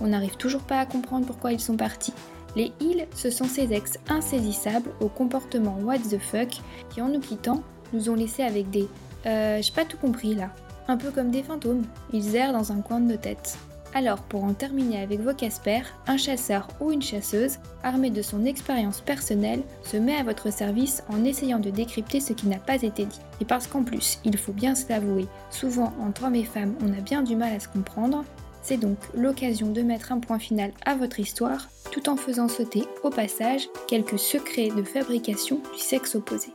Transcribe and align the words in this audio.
on 0.00 0.08
n'arrive 0.08 0.36
toujours 0.36 0.62
pas 0.62 0.80
à 0.80 0.86
comprendre 0.86 1.26
pourquoi 1.26 1.52
ils 1.52 1.60
sont 1.60 1.76
partis. 1.76 2.12
Les 2.56 2.72
ils, 2.80 3.06
ce 3.14 3.30
sont 3.30 3.44
ces 3.44 3.72
ex 3.72 3.98
insaisissables 4.08 4.90
au 5.00 5.08
comportement 5.08 5.78
what 5.82 5.98
the 5.98 6.18
fuck 6.18 6.60
qui, 6.90 7.00
en 7.00 7.08
nous 7.08 7.20
quittant, 7.20 7.62
nous 7.92 8.10
ont 8.10 8.14
laissés 8.14 8.42
avec 8.42 8.70
des 8.70 8.88
euh, 9.26 9.60
j'ai 9.60 9.72
pas 9.72 9.84
tout 9.84 9.96
compris 9.96 10.34
là. 10.34 10.50
Un 10.86 10.96
peu 10.96 11.10
comme 11.10 11.30
des 11.30 11.42
fantômes, 11.42 11.84
ils 12.12 12.34
errent 12.34 12.52
dans 12.52 12.72
un 12.72 12.80
coin 12.80 13.00
de 13.00 13.12
nos 13.12 13.16
têtes. 13.16 13.58
Alors, 13.94 14.20
pour 14.20 14.44
en 14.44 14.52
terminer 14.52 15.00
avec 15.00 15.20
vos 15.20 15.32
Casper, 15.32 15.80
un 16.06 16.18
chasseur 16.18 16.68
ou 16.80 16.92
une 16.92 17.02
chasseuse, 17.02 17.58
armé 17.82 18.10
de 18.10 18.20
son 18.20 18.44
expérience 18.44 19.00
personnelle, 19.00 19.62
se 19.82 19.96
met 19.96 20.14
à 20.14 20.22
votre 20.22 20.52
service 20.52 21.02
en 21.08 21.24
essayant 21.24 21.58
de 21.58 21.70
décrypter 21.70 22.20
ce 22.20 22.34
qui 22.34 22.48
n'a 22.48 22.58
pas 22.58 22.82
été 22.82 23.06
dit. 23.06 23.20
Et 23.40 23.44
parce 23.46 23.66
qu'en 23.66 23.82
plus, 23.82 24.20
il 24.24 24.36
faut 24.36 24.52
bien 24.52 24.74
se 24.74 24.88
l'avouer, 24.90 25.26
souvent 25.50 25.92
entre 26.00 26.24
hommes 26.24 26.34
et 26.34 26.44
femmes, 26.44 26.74
on 26.82 26.92
a 26.92 27.00
bien 27.00 27.22
du 27.22 27.34
mal 27.34 27.54
à 27.54 27.60
se 27.60 27.68
comprendre, 27.68 28.24
c'est 28.62 28.76
donc 28.76 28.98
l'occasion 29.14 29.70
de 29.72 29.82
mettre 29.82 30.12
un 30.12 30.20
point 30.20 30.38
final 30.38 30.72
à 30.84 30.94
votre 30.94 31.20
histoire, 31.20 31.68
tout 31.90 32.08
en 32.08 32.16
faisant 32.16 32.48
sauter, 32.48 32.84
au 33.02 33.10
passage, 33.10 33.68
quelques 33.88 34.18
secrets 34.18 34.68
de 34.68 34.82
fabrication 34.82 35.62
du 35.74 35.80
sexe 35.80 36.14
opposé. 36.14 36.48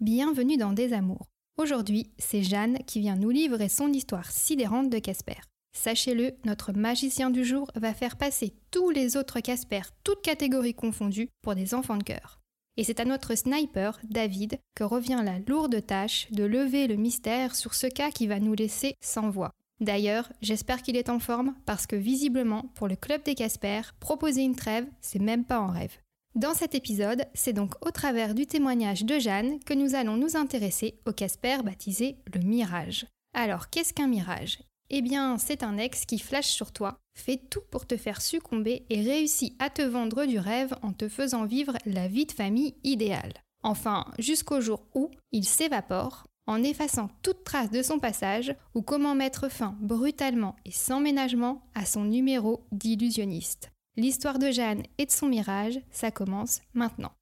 Bienvenue 0.00 0.56
dans 0.56 0.72
Des 0.72 0.92
Amours. 0.92 1.28
Aujourd'hui, 1.56 2.10
c'est 2.18 2.42
Jeanne 2.42 2.78
qui 2.86 3.00
vient 3.00 3.16
nous 3.16 3.30
livrer 3.30 3.68
son 3.68 3.92
histoire 3.92 4.30
sidérante 4.30 4.90
de 4.90 4.98
Casper. 4.98 5.40
Sachez-le, 5.72 6.32
notre 6.44 6.72
magicien 6.72 7.30
du 7.30 7.44
jour 7.44 7.70
va 7.74 7.94
faire 7.94 8.16
passer 8.16 8.54
tous 8.70 8.90
les 8.90 9.16
autres 9.16 9.40
Casper, 9.40 9.82
toutes 10.04 10.22
catégories 10.22 10.74
confondues, 10.74 11.30
pour 11.42 11.54
des 11.54 11.74
enfants 11.74 11.96
de 11.96 12.04
cœur. 12.04 12.43
Et 12.76 12.84
c'est 12.84 13.00
à 13.00 13.04
notre 13.04 13.34
sniper, 13.34 14.00
David, 14.04 14.58
que 14.74 14.84
revient 14.84 15.22
la 15.24 15.38
lourde 15.38 15.84
tâche 15.86 16.30
de 16.32 16.44
lever 16.44 16.86
le 16.86 16.96
mystère 16.96 17.54
sur 17.54 17.74
ce 17.74 17.86
cas 17.86 18.10
qui 18.10 18.26
va 18.26 18.40
nous 18.40 18.54
laisser 18.54 18.94
sans 19.00 19.30
voix. 19.30 19.52
D'ailleurs, 19.80 20.32
j'espère 20.40 20.82
qu'il 20.82 20.96
est 20.96 21.08
en 21.08 21.18
forme 21.18 21.54
parce 21.66 21.86
que 21.86 21.96
visiblement, 21.96 22.70
pour 22.74 22.88
le 22.88 22.96
club 22.96 23.22
des 23.22 23.34
Casper, 23.34 23.82
proposer 24.00 24.42
une 24.42 24.56
trêve, 24.56 24.86
c'est 25.00 25.20
même 25.20 25.44
pas 25.44 25.60
en 25.60 25.68
rêve. 25.68 25.96
Dans 26.34 26.54
cet 26.54 26.74
épisode, 26.74 27.24
c'est 27.32 27.52
donc 27.52 27.74
au 27.86 27.92
travers 27.92 28.34
du 28.34 28.46
témoignage 28.46 29.04
de 29.04 29.18
Jeanne 29.20 29.60
que 29.60 29.74
nous 29.74 29.94
allons 29.94 30.16
nous 30.16 30.36
intéresser 30.36 30.98
au 31.06 31.12
Casper 31.12 31.58
baptisé 31.64 32.16
le 32.32 32.40
mirage. 32.40 33.06
Alors, 33.34 33.70
qu'est-ce 33.70 33.94
qu'un 33.94 34.08
mirage? 34.08 34.58
Eh 34.96 35.02
bien, 35.02 35.38
c'est 35.38 35.64
un 35.64 35.76
ex 35.76 36.04
qui 36.04 36.20
flash 36.20 36.46
sur 36.46 36.70
toi, 36.70 37.00
fait 37.18 37.40
tout 37.50 37.62
pour 37.72 37.84
te 37.84 37.96
faire 37.96 38.22
succomber 38.22 38.86
et 38.90 39.02
réussit 39.02 39.60
à 39.60 39.68
te 39.68 39.82
vendre 39.82 40.24
du 40.24 40.38
rêve 40.38 40.72
en 40.82 40.92
te 40.92 41.08
faisant 41.08 41.46
vivre 41.46 41.72
la 41.84 42.06
vie 42.06 42.26
de 42.26 42.32
famille 42.32 42.76
idéale. 42.84 43.32
Enfin, 43.64 44.04
jusqu'au 44.20 44.60
jour 44.60 44.86
où 44.94 45.10
il 45.32 45.46
s'évapore, 45.46 46.28
en 46.46 46.62
effaçant 46.62 47.10
toute 47.22 47.42
trace 47.42 47.72
de 47.72 47.82
son 47.82 47.98
passage, 47.98 48.54
ou 48.76 48.82
comment 48.82 49.16
mettre 49.16 49.48
fin 49.48 49.76
brutalement 49.80 50.54
et 50.64 50.70
sans 50.70 51.00
ménagement 51.00 51.66
à 51.74 51.86
son 51.86 52.04
numéro 52.04 52.64
d'illusionniste. 52.70 53.72
L'histoire 53.96 54.38
de 54.38 54.52
Jeanne 54.52 54.84
et 54.98 55.06
de 55.06 55.10
son 55.10 55.26
mirage, 55.26 55.80
ça 55.90 56.12
commence 56.12 56.60
maintenant. 56.72 57.14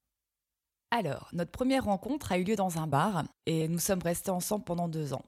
Alors, 0.90 1.30
notre 1.32 1.50
première 1.50 1.84
rencontre 1.84 2.32
a 2.32 2.38
eu 2.38 2.44
lieu 2.44 2.56
dans 2.56 2.76
un 2.76 2.86
bar 2.86 3.24
et 3.46 3.66
nous 3.66 3.78
sommes 3.78 4.02
restés 4.02 4.30
ensemble 4.30 4.64
pendant 4.64 4.88
deux 4.88 5.14
ans. 5.14 5.24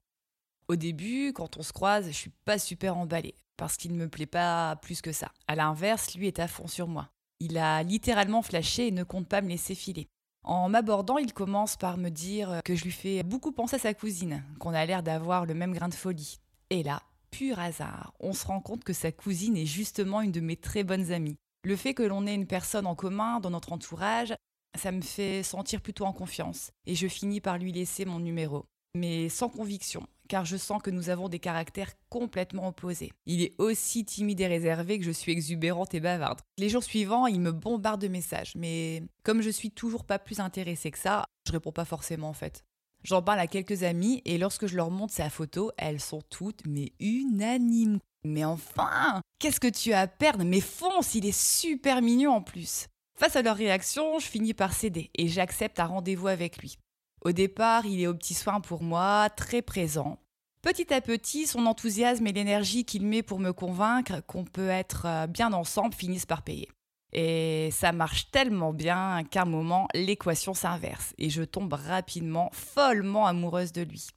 Au 0.69 0.77
début, 0.77 1.33
quand 1.35 1.59
on 1.59 1.63
se 1.63 1.73
croise, 1.73 2.07
je 2.07 2.13
suis 2.13 2.33
pas 2.45 2.59
super 2.59 2.97
emballée 2.97 3.35
parce 3.57 3.77
qu'il 3.77 3.93
ne 3.93 3.99
me 3.99 4.09
plaît 4.09 4.27
pas 4.27 4.77
plus 4.77 5.03
que 5.03 5.13
ça. 5.13 5.31
À 5.47 5.55
l'inverse, 5.55 6.15
lui 6.15 6.27
est 6.27 6.39
à 6.39 6.49
fond 6.49 6.67
sur 6.67 6.89
moi. 6.89 7.11
Il 7.39 7.59
a 7.59 7.83
littéralement 7.83 8.41
flashé 8.41 8.89
et 8.89 8.91
ne 8.91 9.05
compte 9.05 9.29
pas 9.29 9.43
me 9.43 9.49
laisser 9.49 9.75
filer. 9.75 10.09
En 10.43 10.69
m'abordant, 10.69 11.19
il 11.19 11.33
commence 11.33 11.77
par 11.77 11.99
me 11.99 12.09
dire 12.09 12.61
que 12.65 12.75
je 12.75 12.85
lui 12.85 12.93
fais 12.93 13.23
beaucoup 13.23 13.53
penser 13.53 13.77
à 13.77 13.79
sa 13.79 13.95
cousine, 13.95 14.43
qu'on 14.59 14.75
a 14.75 14.85
l'air 14.87 15.03
d'avoir 15.03 15.47
le 15.47 15.55
même 15.55 15.75
grain 15.75 15.89
de 15.89 15.95
folie. 15.95 16.39
Et 16.71 16.83
là, 16.83 17.03
pur 17.31 17.59
hasard, 17.59 18.15
on 18.21 18.33
se 18.33 18.47
rend 18.47 18.61
compte 18.61 18.85
que 18.85 18.93
sa 18.93 19.13
cousine 19.13 19.57
est 19.57 19.67
justement 19.67 20.23
une 20.23 20.33
de 20.33 20.41
mes 20.41 20.57
très 20.57 20.85
bonnes 20.85 21.13
amies. 21.13 21.37
Le 21.65 21.77
fait 21.77 21.95
que 21.95 22.03
l'on 22.03 22.27
ait 22.27 22.35
une 22.35 22.47
personne 22.47 22.87
en 22.87 22.95
commun 22.95 23.41
dans 23.41 23.51
notre 23.51 23.73
entourage, 23.73 24.35
ça 24.79 24.93
me 24.93 25.03
fait 25.03 25.43
sentir 25.43 25.81
plutôt 25.81 26.05
en 26.05 26.13
confiance, 26.13 26.73
et 26.87 26.95
je 26.95 27.09
finis 27.09 27.41
par 27.41 27.59
lui 27.59 27.73
laisser 27.73 28.05
mon 28.05 28.19
numéro. 28.19 28.67
Mais 28.95 29.29
sans 29.29 29.49
conviction, 29.49 30.07
car 30.29 30.45
je 30.45 30.57
sens 30.57 30.83
que 30.83 30.91
nous 30.91 31.11
avons 31.11 31.29
des 31.29 31.39
caractères 31.39 31.93
complètement 32.09 32.69
opposés. 32.69 33.13
Il 33.27 33.43
est 33.43 33.55
aussi 33.59 34.05
timide 34.05 34.41
et 34.41 34.47
réservé 34.47 34.99
que 34.99 35.05
je 35.05 35.11
suis 35.11 35.33
exubérante 35.33 35.95
et 35.95 36.01
bavarde. 36.01 36.41
Les 36.59 36.69
jours 36.69 36.85
suivants, 36.85 37.27
il 37.27 37.41
me 37.41 37.53
bombarde 37.53 38.01
de 38.01 38.09
messages, 38.09 38.53
mais 38.57 39.03
comme 39.23 39.43
je 39.43 39.51
suis 39.51 39.71
toujours 39.71 40.05
pas 40.05 40.19
plus 40.19 40.41
intéressée 40.41 40.91
que 40.91 40.99
ça, 40.99 41.25
je 41.47 41.53
réponds 41.53 41.73
pas 41.73 41.85
forcément 41.85 42.29
en 42.29 42.35
fait. 42.35 42.65
J'en 43.03 43.23
parle 43.23 43.41
à 43.41 43.47
quelques 43.47 43.83
amis 43.83 44.23
et 44.25 44.39
lorsque 44.39 44.67
je 44.67 44.77
leur 44.77 44.91
montre 44.91 45.13
sa 45.13 45.29
photo, 45.29 45.71
elles 45.77 46.01
sont 46.01 46.23
toutes 46.31 46.67
mais 46.67 46.93
unanimes. 47.01 47.99
Mais 48.25 48.45
enfin, 48.45 49.21
qu'est-ce 49.39 49.61
que 49.61 49.69
tu 49.69 49.93
as 49.93 50.01
à 50.01 50.07
perdre? 50.07 50.45
Mais 50.45 50.63
fonce, 50.63 51.15
il 51.15 51.27
est 51.27 51.39
super 51.39 52.01
mignon 52.01 52.33
en 52.33 52.41
plus. 52.41 52.87
Face 53.19 53.37
à 53.37 53.43
leur 53.43 53.57
réaction, 53.57 54.19
je 54.19 54.27
finis 54.27 54.55
par 54.55 54.73
céder 54.73 55.11
et 55.15 55.29
j'accepte 55.29 55.79
un 55.79 55.85
rendez-vous 55.85 56.29
avec 56.29 56.59
lui. 56.59 56.79
Au 57.25 57.33
départ, 57.33 57.87
il 57.87 58.03
est 58.03 58.07
au 58.07 58.13
petit 58.13 58.35
soin 58.35 58.61
pour 58.61 58.83
moi, 58.83 59.31
très 59.31 59.63
présent. 59.63 60.19
Petit 60.61 60.93
à 60.93 61.01
petit, 61.01 61.47
son 61.47 61.65
enthousiasme 61.65 62.27
et 62.27 62.33
l'énergie 62.33 62.85
qu'il 62.85 63.07
met 63.07 63.23
pour 63.23 63.39
me 63.39 63.53
convaincre 63.53 64.21
qu'on 64.27 64.45
peut 64.45 64.69
être 64.69 65.07
euh, 65.07 65.27
bien 65.27 65.55
ensemble 65.55 65.95
finissent 65.95 66.27
par 66.27 66.43
payer. 66.43 66.69
Et 67.15 67.71
ça 67.71 67.93
marche 67.93 68.31
tellement 68.31 68.75
bien 68.75 69.25
qu'à 69.31 69.43
un 69.43 69.47
moment, 69.47 69.89
l'équation 69.95 70.53
s'inverse 70.53 71.15
et 71.17 71.31
je 71.31 71.43
tombe 71.43 71.73
rapidement, 71.73 72.51
follement 72.53 73.27
amoureuse 73.27 73.73
de 73.73 73.83
lui. 73.83 74.09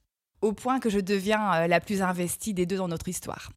Au 0.41 0.51
point 0.51 0.79
que 0.81 0.89
je 0.89 0.99
deviens 0.99 1.53
euh, 1.53 1.67
la 1.67 1.79
plus 1.79 2.01
investie 2.01 2.53
des 2.53 2.65
deux 2.65 2.77
dans 2.77 2.89
notre 2.89 3.07
histoire. 3.07 3.51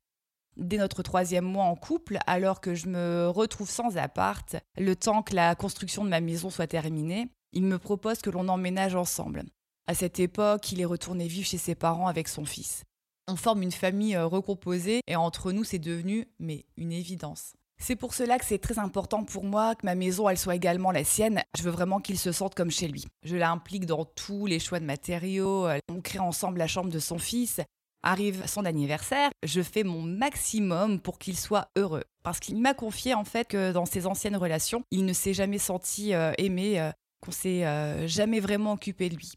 Dès 0.57 0.77
notre 0.77 1.03
troisième 1.03 1.45
mois 1.45 1.65
en 1.65 1.77
couple, 1.77 2.19
alors 2.27 2.61
que 2.61 2.75
je 2.75 2.89
me 2.89 3.29
retrouve 3.29 3.71
sans 3.71 3.97
appart, 3.97 4.57
le 4.77 4.97
temps 4.97 5.23
que 5.23 5.35
la 5.35 5.55
construction 5.55 6.05
de 6.05 6.11
ma 6.11 6.21
maison 6.21 6.51
soit 6.51 6.67
terminée, 6.67 7.29
il 7.53 7.63
me 7.63 7.79
propose 7.79 8.21
que 8.21 8.31
l'on 8.31 8.49
emménage 8.49 8.95
ensemble. 8.95 9.45
À 9.87 9.95
cette 9.95 10.21
époque, 10.21 10.71
il 10.73 10.81
est 10.81 10.87
retourné 10.87 11.27
vivre 11.27 11.47
chez 11.47 11.59
ses 11.59 11.75
parents 11.75 12.07
avec 12.07 12.29
son 12.29 12.45
fils. 12.45 12.85
On 13.29 13.37
forme 13.37 13.63
une 13.63 13.73
famille 13.73 14.17
euh, 14.17 14.27
recomposée 14.27 15.01
et 15.07 15.17
entre 15.17 15.53
nous, 15.53 15.65
c'est 15.65 15.79
devenu, 15.79 16.29
mais, 16.39 16.65
une 16.77 16.93
évidence. 16.93 17.55
C'est 17.83 17.97
pour 17.97 18.13
cela 18.13 18.39
que 18.39 18.45
c'est 18.45 18.59
très 18.59 18.79
important 18.79 19.25
pour 19.25 19.43
moi 19.43 19.75
que 19.75 19.87
ma 19.87 19.95
maison 19.95 20.29
elle 20.29 20.37
soit 20.37 20.55
également 20.55 20.93
la 20.93 21.03
sienne. 21.03 21.43
Je 21.57 21.63
veux 21.63 21.71
vraiment 21.71 21.99
qu'il 21.99 22.19
se 22.19 22.31
sente 22.31 22.55
comme 22.55 22.71
chez 22.71 22.89
lui. 22.89 23.07
Je 23.25 23.37
l'implique 23.37 23.87
dans 23.87 24.05
tous 24.05 24.45
les 24.45 24.59
choix 24.59 24.81
de 24.81 24.85
matériaux. 24.85 25.67
Euh, 25.67 25.79
on 25.89 26.03
crée 26.03 26.19
ensemble 26.19 26.59
la 26.59 26.67
chambre 26.67 26.91
de 26.91 26.99
son 26.99 27.19
fils. 27.19 27.61
Arrive 28.03 28.47
son 28.47 28.65
anniversaire, 28.65 29.31
je 29.43 29.61
fais 29.61 29.85
mon 29.85 30.03
maximum 30.03 31.01
pour 31.01 31.19
qu'il 31.19 31.37
soit 31.37 31.69
heureux. 31.77 32.05
Parce 32.23 32.41
qu'il 32.41 32.59
m'a 32.59 32.75
confié 32.75 33.15
en 33.15 33.25
fait 33.25 33.49
que 33.49 33.73
dans 33.73 33.87
ses 33.87 34.07
anciennes 34.07 34.37
relations, 34.37 34.83
il 34.91 35.05
ne 35.05 35.13
s'est 35.13 35.35
jamais 35.35 35.59
senti 35.59 36.15
euh, 36.15 36.33
aimé, 36.39 36.81
euh, 36.81 36.91
qu'on 37.21 37.31
s'est 37.31 38.09
jamais 38.09 38.41
vraiment 38.41 38.73
occupé 38.73 39.11
de 39.11 39.17
lui. 39.17 39.33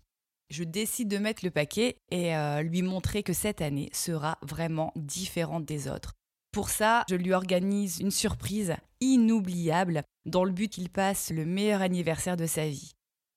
Je 0.50 0.64
décide 0.64 1.10
de 1.10 1.18
mettre 1.18 1.44
le 1.44 1.52
paquet 1.52 1.98
et 2.12 2.32
lui 2.64 2.82
montrer 2.82 3.24
que 3.24 3.34
cette 3.34 3.62
année 3.62 3.90
sera 3.92 4.38
vraiment 4.42 4.94
différente 4.96 5.66
des 5.66 5.90
autres. 5.90 6.14
Pour 6.54 6.70
ça, 6.70 7.04
je 7.10 7.16
lui 7.16 7.34
organise 7.34 8.00
une 8.00 8.12
surprise 8.12 8.76
inoubliable 9.02 10.04
dans 10.26 10.44
le 10.46 10.52
but 10.52 10.70
qu'il 10.70 10.90
passe 10.90 11.32
le 11.32 11.46
meilleur 11.46 11.82
anniversaire 11.82 12.38
de 12.38 12.46
sa 12.46 12.68
vie. 12.68 12.94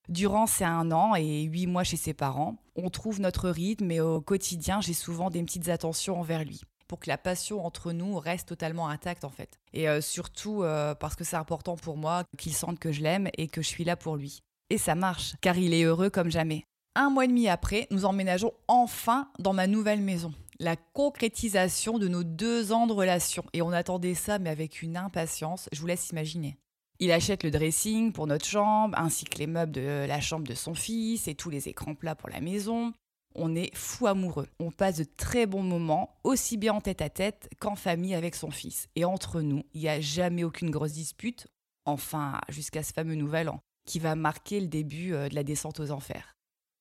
Durant 0.09 0.47
ces 0.47 0.65
un 0.65 0.93
an 0.93 1.15
et 1.17 1.43
huit 1.43 1.67
mois 1.67 1.83
chez 1.83 1.97
ses 1.97 2.15
parents, 2.15 2.57
on 2.77 2.91
trouve 2.91 3.21
notre 3.21 3.51
rythme 3.51 3.91
et 3.91 4.01
au 4.01 4.21
quotidien, 4.21 4.81
j'ai 4.81 4.93
souvent 4.93 5.31
des 5.31 5.43
petites 5.43 5.69
attentions 5.69 6.21
envers 6.21 6.45
lui 6.45 6.61
pour 6.87 7.01
que 7.01 7.09
la 7.09 7.19
passion 7.19 7.67
entre 7.67 7.91
nous 7.91 8.17
reste 8.17 8.47
totalement 8.47 8.89
intacte 8.89 9.25
en 9.25 9.31
fait. 9.31 9.59
Et 9.73 9.89
euh, 9.89 10.01
surtout 10.01 10.63
euh, 10.63 10.95
parce 10.95 11.17
que 11.17 11.25
c'est 11.25 11.37
important 11.37 11.75
pour 11.75 11.97
moi 11.97 12.23
qu'il 12.39 12.55
sente 12.55 12.79
que 12.79 12.93
je 12.93 13.03
l'aime 13.03 13.29
et 13.37 13.49
que 13.49 13.61
je 13.61 13.67
suis 13.67 13.83
là 13.83 13.97
pour 13.97 14.17
lui. 14.17 14.43
Et 14.71 14.79
ça 14.79 14.95
marche, 14.95 15.35
car 15.41 15.59
il 15.59 15.75
est 15.75 15.83
heureux 15.83 16.11
comme 16.11 16.31
jamais. 16.31 16.65
Un 16.95 17.11
mois 17.11 17.25
et 17.25 17.29
demi 17.29 17.49
après, 17.49 17.89
nous 17.91 18.05
emménageons 18.05 18.53
enfin 18.69 19.29
dans 19.41 19.53
ma 19.53 19.67
nouvelle 19.67 20.01
maison 20.01 20.33
la 20.59 20.77
concrétisation 20.77 21.99
de 21.99 22.09
nos 22.09 22.25
deux 22.25 22.73
ans 22.73 22.87
de 22.87 22.93
relation. 22.93 23.45
Et 23.53 23.63
on 23.63 23.73
attendait 23.73 24.15
ça, 24.15 24.39
mais 24.39 24.51
avec 24.51 24.83
une 24.83 24.97
impatience, 24.97 25.69
je 25.73 25.81
vous 25.81 25.87
laisse 25.87 26.11
imaginer. 26.11 26.57
Il 26.99 27.13
achète 27.13 27.43
le 27.45 27.51
dressing 27.51 28.13
pour 28.13 28.27
notre 28.27 28.47
chambre, 28.47 28.99
ainsi 28.99 29.25
que 29.27 29.39
les 29.39 29.47
meubles 29.47 29.73
de 29.73 30.07
la 30.09 30.21
chambre 30.21 30.47
de 30.47 30.55
son 30.55 30.75
fils 30.75 31.29
et 31.29 31.35
tous 31.35 31.51
les 31.51 31.69
écrans 31.69 31.95
plats 31.95 32.15
pour 32.15 32.31
la 32.31 32.41
maison. 32.41 32.93
On 33.35 33.55
est 33.55 33.75
fou 33.77 34.07
amoureux. 34.07 34.49
On 34.61 34.71
passe 34.71 34.97
de 34.97 35.05
très 35.05 35.45
bons 35.45 35.63
moments, 35.63 36.19
aussi 36.25 36.57
bien 36.57 36.73
en 36.73 36.81
tête 36.81 37.03
à 37.03 37.11
tête 37.11 37.51
qu'en 37.59 37.77
famille 37.77 38.15
avec 38.15 38.35
son 38.35 38.51
fils. 38.51 38.89
Et 38.97 39.05
entre 39.05 39.43
nous, 39.43 39.63
il 39.75 39.83
n'y 39.83 39.89
a 39.89 40.01
jamais 40.01 40.43
aucune 40.43 40.71
grosse 40.71 40.93
dispute, 40.93 41.47
enfin 41.85 42.41
jusqu'à 42.49 42.83
ce 42.83 42.95
fameux 42.95 43.15
nouvel 43.15 43.51
an, 43.51 43.61
qui 43.87 43.99
va 43.99 44.15
marquer 44.15 44.59
le 44.61 44.69
début 44.69 45.13
euh, 45.13 45.29
de 45.29 45.35
la 45.35 45.45
descente 45.45 45.81
aux 45.81 45.91
enfers. 45.91 46.35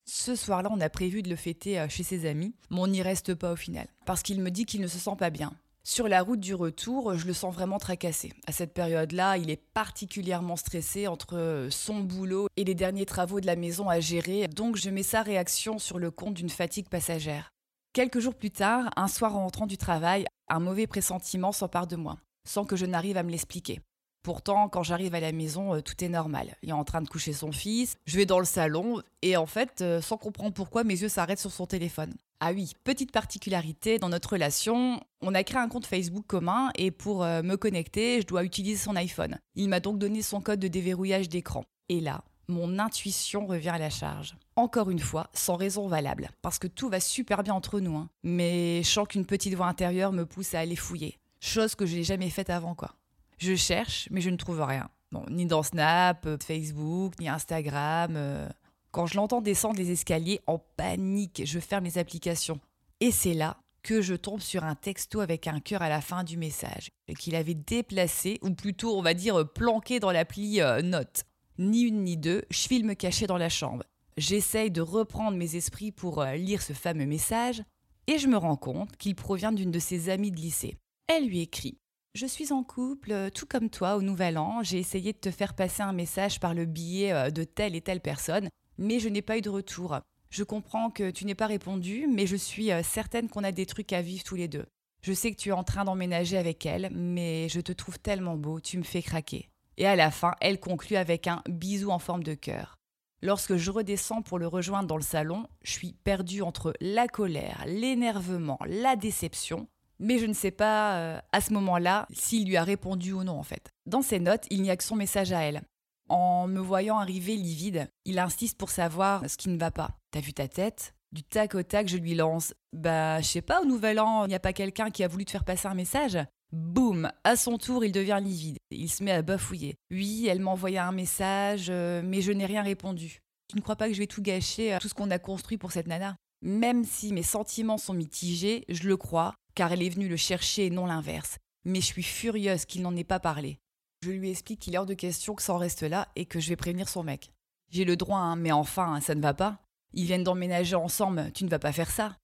Ce 0.07 0.35
soir-là, 0.35 0.69
on 0.71 0.79
a 0.79 0.89
prévu 0.89 1.23
de 1.23 1.29
le 1.29 1.35
fêter 1.35 1.77
euh, 1.77 1.89
chez 1.89 2.03
ses 2.03 2.25
amis, 2.25 2.56
mais 2.71 2.79
on 2.79 2.88
n'y 2.88 3.01
reste 3.01 3.33
pas 3.33 3.51
au 3.51 3.56
final, 3.57 3.88
parce 4.06 4.23
qu'il 4.23 4.39
me 4.39 4.51
dit 4.51 4.65
qu'il 4.65 4.79
ne 4.79 4.88
se 4.88 4.97
sent 4.97 5.15
pas 5.17 5.31
bien. 5.31 5.51
Sur 5.87 6.07
la 6.07 6.23
route 6.23 6.39
du 6.39 6.55
retour, 6.55 7.15
je 7.15 7.27
le 7.27 7.33
sens 7.33 7.53
vraiment 7.53 7.77
tracassé. 7.77 8.33
À 8.47 8.51
cette 8.51 8.73
période-là, 8.73 9.37
il 9.37 9.51
est 9.51 9.61
particulièrement 9.71 10.55
stressé 10.55 11.05
entre 11.05 11.67
son 11.69 11.99
boulot 11.99 12.47
et 12.57 12.63
les 12.63 12.73
derniers 12.73 13.05
travaux 13.05 13.39
de 13.39 13.45
la 13.45 13.55
maison 13.55 13.87
à 13.87 13.99
gérer, 13.99 14.47
donc 14.47 14.77
je 14.77 14.89
mets 14.89 15.03
sa 15.03 15.21
réaction 15.21 15.77
sur 15.77 15.99
le 15.99 16.09
compte 16.09 16.33
d'une 16.33 16.49
fatigue 16.49 16.89
passagère. 16.89 17.51
Quelques 17.93 18.19
jours 18.19 18.33
plus 18.33 18.49
tard, 18.49 18.89
un 18.95 19.07
soir 19.07 19.35
en 19.35 19.41
rentrant 19.41 19.67
du 19.67 19.77
travail, 19.77 20.25
un 20.49 20.59
mauvais 20.59 20.87
pressentiment 20.87 21.51
s'empare 21.51 21.85
de 21.85 21.97
moi, 21.97 22.17
sans 22.47 22.65
que 22.65 22.75
je 22.75 22.88
n'arrive 22.88 23.17
à 23.17 23.23
me 23.23 23.29
l'expliquer. 23.29 23.79
Pourtant, 24.23 24.69
quand 24.69 24.81
j'arrive 24.81 25.13
à 25.13 25.19
la 25.19 25.33
maison, 25.33 25.75
euh, 25.75 25.81
tout 25.81 26.03
est 26.03 26.09
normal. 26.09 26.55
Il 26.63 26.69
est 26.69 26.73
en 26.73 26.83
train 26.83 27.03
de 27.03 27.07
coucher 27.07 27.31
son 27.31 27.51
fils, 27.51 27.95
je 28.07 28.17
vais 28.17 28.25
dans 28.25 28.39
le 28.39 28.45
salon, 28.45 29.03
et 29.21 29.38
en 29.38 29.45
fait, 29.45 29.81
euh, 29.81 30.01
sans 30.01 30.17
comprendre 30.17 30.55
pourquoi, 30.55 30.83
mes 30.83 30.99
yeux 30.99 31.09
s'arrêtent 31.09 31.38
sur 31.38 31.51
son 31.51 31.67
téléphone. 31.67 32.15
Ah 32.39 32.51
oui, 32.51 32.73
petite 32.83 33.11
particularité 33.11 33.97
dans 33.97 34.09
notre 34.09 34.33
relation, 34.33 34.99
on 35.21 35.33
a 35.33 35.43
créé 35.43 35.59
un 35.59 35.69
compte 35.69 35.85
Facebook 35.85 36.25
commun 36.27 36.69
et 36.75 36.91
pour 36.91 37.23
euh, 37.23 37.41
me 37.41 37.55
connecter, 37.55 38.21
je 38.21 38.27
dois 38.27 38.43
utiliser 38.43 38.77
son 38.77 38.95
iPhone. 38.95 39.39
Il 39.55 39.69
m'a 39.69 39.79
donc 39.79 39.99
donné 39.99 40.21
son 40.21 40.41
code 40.41 40.59
de 40.59 40.67
déverrouillage 40.67 41.29
d'écran. 41.29 41.63
Et 41.87 42.01
là, 42.01 42.23
mon 42.47 42.77
intuition 42.77 43.45
revient 43.45 43.69
à 43.69 43.77
la 43.77 43.89
charge. 43.89 44.35
Encore 44.55 44.89
une 44.89 44.99
fois, 44.99 45.29
sans 45.33 45.55
raison 45.55 45.87
valable, 45.87 46.29
parce 46.41 46.59
que 46.59 46.67
tout 46.67 46.89
va 46.89 46.99
super 46.99 47.41
bien 47.43 47.53
entre 47.53 47.79
nous, 47.79 47.95
hein. 47.95 48.09
mais 48.23 48.83
je 48.83 48.89
sens 48.89 49.07
qu'une 49.07 49.25
petite 49.25 49.55
voix 49.55 49.67
intérieure 49.67 50.11
me 50.11 50.25
pousse 50.25 50.53
à 50.53 50.59
aller 50.59 50.75
fouiller. 50.75 51.17
Chose 51.39 51.75
que 51.75 51.85
je 51.85 51.95
n'ai 51.95 52.03
jamais 52.03 52.29
faite 52.29 52.49
avant, 52.49 52.75
quoi. 52.75 52.95
Je 53.38 53.55
cherche, 53.55 54.07
mais 54.11 54.21
je 54.21 54.29
ne 54.29 54.38
trouve 54.38 54.61
rien. 54.61 54.89
ni 55.29 55.45
dans 55.45 55.63
Snap, 55.63 56.25
euh, 56.25 56.38
Facebook, 56.38 57.13
ni 57.19 57.29
Instagram. 57.29 58.13
Euh. 58.15 58.49
Quand 58.95 59.07
je 59.07 59.18
l'entends 59.18 59.42
descendre 59.42 59.77
les 59.77 59.92
escaliers 59.92 60.39
en 60.47 60.57
panique, 60.57 61.42
je 61.44 61.59
ferme 61.59 61.83
les 61.83 61.97
applications. 61.97 62.62
Et 63.01 63.12
c'est 63.12 63.33
là 63.33 63.57
que 63.83 64.01
je 64.01 64.13
tombe 64.13 64.39
sur 64.39 64.63
un 64.63 64.75
texto 64.75 65.19
avec 65.19 65.47
un 65.47 65.59
cœur 65.59 65.81
à 65.81 65.89
la 65.89 66.00
fin 66.00 66.24
du 66.24 66.38
message, 66.38 66.92
qu'il 67.19 67.36
avait 67.36 67.56
déplacé, 67.56 68.39
ou 68.42 68.51
plutôt 68.51 68.97
on 68.97 69.01
va 69.01 69.13
dire 69.13 69.51
planqué 69.51 70.00
dans 70.00 70.13
l'appli 70.13 70.62
euh, 70.62 70.81
Note. 70.81 71.25
Ni 71.57 71.81
une 71.81 72.06
ni 72.06 72.15
deux, 72.15 72.44
je 72.50 72.68
filme 72.69 72.95
caché 72.95 73.27
dans 73.27 73.38
la 73.38 73.50
chambre. 73.50 73.83
J'essaye 74.15 74.71
de 74.71 74.80
reprendre 74.80 75.36
mes 75.36 75.57
esprits 75.57 75.91
pour 75.91 76.24
lire 76.24 76.62
ce 76.62 76.71
fameux 76.71 77.06
message, 77.06 77.62
et 78.07 78.18
je 78.18 78.30
me 78.30 78.38
rends 78.38 78.56
compte 78.56 78.95
qu'il 78.95 79.15
provient 79.15 79.51
d'une 79.51 79.71
de 79.71 79.80
ses 79.80 80.07
amies 80.07 80.31
de 80.31 80.39
lycée. 80.39 80.77
Elle 81.07 81.27
lui 81.27 81.41
écrit 81.41 81.77
je 82.15 82.25
suis 82.25 82.53
en 82.53 82.63
couple, 82.63 83.12
euh, 83.12 83.30
tout 83.30 83.45
comme 83.45 83.69
toi, 83.69 83.98
au 83.98 84.01
Nouvel 84.01 84.38
An. 84.38 84.63
J'ai 84.63 84.80
essayé 84.80 85.12
de 85.12 85.18
te 85.18 85.31
faire 85.31 85.53
passer 85.53 85.83
un 85.83 85.91
message 85.91 86.39
par 86.39 86.53
le 86.53 86.63
biais 86.63 87.12
euh, 87.12 87.30
de 87.30 87.44
telle 87.44 87.75
et 87.75 87.81
telle 87.81 88.00
personne, 88.00 88.48
mais 88.77 89.00
je 89.00 89.10
n'ai 89.10 89.22
pas 89.22 89.38
eu 89.38 89.42
de 89.42 89.50
retour. 89.50 90.00
Je 90.30 90.44
comprends 90.44 90.89
que 90.89 91.12
tu 91.12 91.25
n'aies 91.25 91.36
pas 91.36 91.48
répondu, 91.48 92.07
mais 92.12 92.27
je 92.27 92.36
suis 92.36 92.72
euh, 92.72 92.83
certaine 92.83 93.30
qu'on 93.30 93.44
a 93.44 93.51
des 93.51 93.66
trucs 93.66 93.94
à 93.94 94.01
vivre 94.01 94.24
tous 94.24 94.36
les 94.36 94.48
deux. 94.48 94.66
Je 95.01 95.13
sais 95.13 95.31
que 95.31 95.39
tu 95.39 95.50
es 95.50 95.54
en 95.54 95.63
train 95.63 95.86
d'emménager 95.86 96.38
avec 96.38 96.66
elle, 96.66 96.89
mais 96.92 97.48
je 97.50 97.62
te 97.62 97.72
trouve 97.72 98.00
tellement 98.00 98.38
beau, 98.38 98.60
tu 98.60 98.77
me 98.77 98.83
fais 98.83 99.01
craquer. 99.01 99.50
Et 99.77 99.86
à 99.86 99.95
la 99.95 100.12
fin, 100.12 100.33
elle 100.42 100.60
conclut 100.60 100.95
avec 100.95 101.27
un 101.27 101.42
bisou 101.48 101.92
en 101.92 102.00
forme 102.00 102.24
de 102.24 102.33
cœur. 102.33 102.77
Lorsque 103.22 103.56
je 103.56 103.72
redescends 103.72 104.22
pour 104.22 104.39
le 104.39 104.48
rejoindre 104.48 104.88
dans 104.88 104.98
le 104.98 105.04
salon, 105.04 105.48
je 105.63 105.72
suis 105.72 105.94
perdue 106.04 106.42
entre 106.42 106.74
la 106.80 107.07
colère, 107.07 107.63
l'énervement, 107.68 108.60
la 108.66 108.95
déception 108.95 109.68
mais 110.00 110.19
je 110.19 110.25
ne 110.25 110.33
sais 110.33 110.51
pas 110.51 110.98
euh, 110.98 111.19
à 111.31 111.42
ce 111.42 111.54
moment-là 111.54 112.07
s'il 112.12 112.48
lui 112.48 112.57
a 112.57 112.63
répondu 112.63 113.13
ou 113.13 113.24
non 113.24 113.38
en 113.38 113.44
fait. 113.44 113.74
Dans 113.86 114.01
ses 114.01 114.19
notes, 114.19 114.45
il 114.50 114.62
n'y 114.62 114.69
a 114.69 114.77
que 114.77 114.83
son 114.83 114.95
message 114.95 115.31
à 115.31 115.42
elle. 115.42 115.62
En 116.07 116.47
me 116.47 116.59
voyant 116.59 116.99
arriver 116.99 117.35
livide, 117.35 117.89
il 118.05 118.19
insiste 118.19 118.57
pour 118.57 118.69
savoir 118.69 119.27
ce 119.29 119.37
qui 119.37 119.49
ne 119.49 119.57
va 119.57 119.71
pas. 119.71 119.97
T'as 120.11 120.19
vu 120.19 120.33
ta 120.33 120.47
tête? 120.47 120.93
Du 121.11 121.23
tac 121.23 121.55
au 121.55 121.63
tac, 121.63 121.87
je 121.87 121.97
lui 121.97 122.13
lance 122.13 122.53
Bah, 122.73 123.21
je 123.21 123.27
sais 123.27 123.41
pas, 123.41 123.61
au 123.61 123.65
nouvel 123.65 123.99
an, 123.99 124.25
il 124.25 124.29
n'y 124.29 124.35
a 124.35 124.39
pas 124.39 124.53
quelqu'un 124.53 124.91
qui 124.91 125.03
a 125.03 125.07
voulu 125.07 125.25
te 125.25 125.31
faire 125.31 125.45
passer 125.45 125.67
un 125.67 125.73
message? 125.73 126.17
Boum 126.51 127.11
À 127.23 127.35
son 127.35 127.57
tour, 127.57 127.83
il 127.85 127.91
devient 127.91 128.19
livide. 128.21 128.57
Il 128.69 128.89
se 128.89 129.03
met 129.03 129.11
à 129.11 129.21
bafouiller. 129.21 129.75
Oui, 129.91 130.27
elle 130.27 130.41
m'a 130.41 130.51
envoyé 130.51 130.77
un 130.77 130.91
message, 130.91 131.67
euh, 131.69 132.01
mais 132.03 132.21
je 132.21 132.31
n'ai 132.31 132.45
rien 132.45 132.61
répondu. 132.61 133.21
Tu 133.47 133.55
ne 133.55 133.61
crois 133.61 133.75
pas 133.75 133.87
que 133.87 133.93
je 133.93 133.99
vais 133.99 134.07
tout 134.07 134.21
gâcher, 134.21 134.73
euh, 134.73 134.79
tout 134.79 134.87
ce 134.87 134.93
qu'on 134.93 135.11
a 135.11 135.19
construit 135.19 135.57
pour 135.57 135.71
cette 135.71 135.87
nana? 135.87 136.15
Même 136.41 136.83
si 136.83 137.13
mes 137.13 137.23
sentiments 137.23 137.77
sont 137.77 137.93
mitigés, 137.93 138.65
je 138.69 138.87
le 138.87 138.97
crois, 138.97 139.33
car 139.55 139.71
elle 139.71 139.83
est 139.83 139.89
venue 139.89 140.07
le 140.07 140.17
chercher 140.17 140.67
et 140.67 140.69
non 140.69 140.85
l'inverse. 140.85 141.37
Mais 141.63 141.81
je 141.81 141.85
suis 141.85 142.03
furieuse 142.03 142.65
qu'il 142.65 142.83
n'en 142.83 142.95
ait 142.95 143.03
pas 143.03 143.19
parlé. 143.19 143.57
Je 144.05 144.11
lui 144.11 144.29
explique 144.29 144.59
qu'il 144.59 144.75
est 144.75 144.77
hors 144.77 144.85
de 144.85 144.93
question 144.93 145.33
que 145.33 145.41
ça 145.41 145.55
en 145.55 145.57
reste 145.57 145.81
là 145.81 146.09
et 146.15 146.27
que 146.27 146.39
je 146.39 146.49
vais 146.49 146.55
prévenir 146.55 146.87
son 146.89 147.01
mec. 147.01 147.31
J'ai 147.71 147.85
le 147.85 147.97
droit, 147.97 148.19
hein, 148.19 148.35
mais 148.35 148.51
enfin, 148.51 149.01
ça 149.01 149.15
ne 149.15 149.21
va 149.21 149.33
pas. 149.33 149.57
Ils 149.93 150.05
viennent 150.05 150.23
d'emménager 150.23 150.75
ensemble, 150.75 151.31
tu 151.33 151.43
ne 151.43 151.49
vas 151.49 151.57
pas 151.57 151.71
faire 151.71 151.89
ça. 151.89 152.15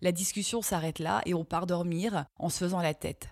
La 0.00 0.12
discussion 0.12 0.62
s'arrête 0.62 0.98
là 0.98 1.20
et 1.26 1.34
on 1.34 1.44
part 1.44 1.66
dormir 1.66 2.24
en 2.38 2.48
se 2.48 2.56
faisant 2.64 2.80
la 2.80 2.94
tête. 2.94 3.28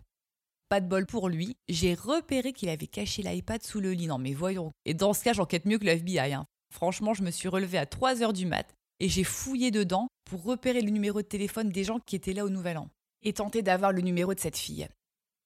Pas 0.68 0.82
de 0.82 0.86
bol 0.86 1.06
pour 1.06 1.30
lui, 1.30 1.56
j'ai 1.70 1.94
repéré 1.94 2.52
qu'il 2.52 2.68
avait 2.68 2.88
caché 2.88 3.22
l'iPad 3.22 3.62
sous 3.62 3.80
le 3.80 3.92
lit. 3.92 4.06
Non 4.06 4.18
mais 4.18 4.34
voyons. 4.34 4.70
Et 4.84 4.92
dans 4.92 5.14
ce 5.14 5.24
cas, 5.24 5.32
j'enquête 5.32 5.64
mieux 5.64 5.78
que 5.78 5.86
le 5.86 5.92
FBI. 5.92 6.34
Hein. 6.34 6.44
Franchement, 6.70 7.14
je 7.14 7.22
me 7.22 7.30
suis 7.30 7.48
relevée 7.48 7.78
à 7.78 7.86
3 7.86 8.22
heures 8.22 8.34
du 8.34 8.44
mat 8.44 8.66
et 9.00 9.08
j'ai 9.08 9.24
fouillé 9.24 9.70
dedans 9.70 10.08
pour 10.26 10.42
repérer 10.42 10.82
le 10.82 10.90
numéro 10.90 11.22
de 11.22 11.26
téléphone 11.26 11.70
des 11.70 11.84
gens 11.84 12.00
qui 12.00 12.16
étaient 12.16 12.34
là 12.34 12.44
au 12.44 12.50
Nouvel 12.50 12.76
An 12.76 12.90
et 13.22 13.32
tenter 13.32 13.62
d'avoir 13.62 13.92
le 13.92 14.02
numéro 14.02 14.34
de 14.34 14.40
cette 14.40 14.58
fille. 14.58 14.88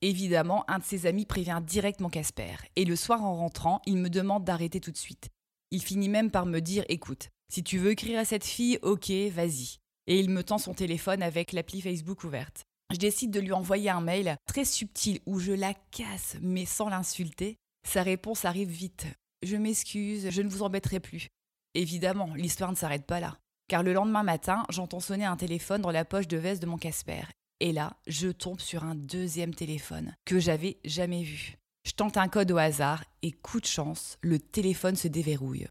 Évidemment, 0.00 0.64
un 0.70 0.78
de 0.78 0.84
ses 0.84 1.06
amis 1.06 1.26
prévient 1.26 1.60
directement 1.64 2.08
Casper, 2.08 2.54
et 2.76 2.84
le 2.84 2.94
soir 2.94 3.24
en 3.24 3.36
rentrant, 3.36 3.82
il 3.84 3.96
me 3.96 4.08
demande 4.08 4.44
d'arrêter 4.44 4.80
tout 4.80 4.92
de 4.92 4.96
suite. 4.96 5.28
Il 5.70 5.82
finit 5.82 6.08
même 6.08 6.30
par 6.30 6.46
me 6.46 6.60
dire 6.60 6.84
Écoute, 6.88 7.30
si 7.52 7.64
tu 7.64 7.78
veux 7.78 7.90
écrire 7.90 8.20
à 8.20 8.24
cette 8.24 8.44
fille, 8.44 8.78
ok, 8.82 9.10
vas-y. 9.32 9.78
Et 10.06 10.20
il 10.20 10.30
me 10.30 10.44
tend 10.44 10.58
son 10.58 10.72
téléphone 10.72 11.22
avec 11.22 11.52
l'appli 11.52 11.80
Facebook 11.80 12.24
ouverte. 12.24 12.64
Je 12.90 12.96
décide 12.96 13.30
de 13.30 13.40
lui 13.40 13.52
envoyer 13.52 13.90
un 13.90 14.00
mail 14.00 14.36
très 14.46 14.64
subtil 14.64 15.20
où 15.26 15.40
je 15.40 15.52
la 15.52 15.74
casse, 15.90 16.36
mais 16.40 16.64
sans 16.64 16.88
l'insulter. 16.88 17.58
Sa 17.86 18.02
réponse 18.02 18.44
arrive 18.44 18.70
vite. 18.70 19.06
Je 19.42 19.56
m'excuse, 19.56 20.30
je 20.30 20.42
ne 20.42 20.48
vous 20.48 20.62
embêterai 20.62 21.00
plus. 21.00 21.28
Évidemment, 21.74 22.32
l'histoire 22.34 22.70
ne 22.70 22.76
s'arrête 22.76 23.06
pas 23.06 23.20
là. 23.20 23.36
Car 23.68 23.82
le 23.82 23.92
lendemain 23.92 24.22
matin, 24.22 24.64
j'entends 24.70 25.00
sonner 25.00 25.26
un 25.26 25.36
téléphone 25.36 25.82
dans 25.82 25.90
la 25.90 26.06
poche 26.06 26.28
de 26.28 26.38
veste 26.38 26.62
de 26.62 26.66
mon 26.66 26.78
Casper. 26.78 27.24
Et 27.60 27.72
là, 27.72 27.96
je 28.06 28.28
tombe 28.28 28.60
sur 28.60 28.84
un 28.84 28.94
deuxième 28.94 29.54
téléphone 29.54 30.14
que 30.24 30.38
j'avais 30.38 30.78
jamais 30.84 31.22
vu. 31.22 31.56
Je 31.84 31.92
tente 31.92 32.16
un 32.16 32.28
code 32.28 32.52
au 32.52 32.56
hasard 32.56 33.04
et 33.22 33.32
coup 33.32 33.60
de 33.60 33.66
chance, 33.66 34.18
le 34.20 34.38
téléphone 34.38 34.94
se 34.94 35.08
déverrouille. 35.08 35.66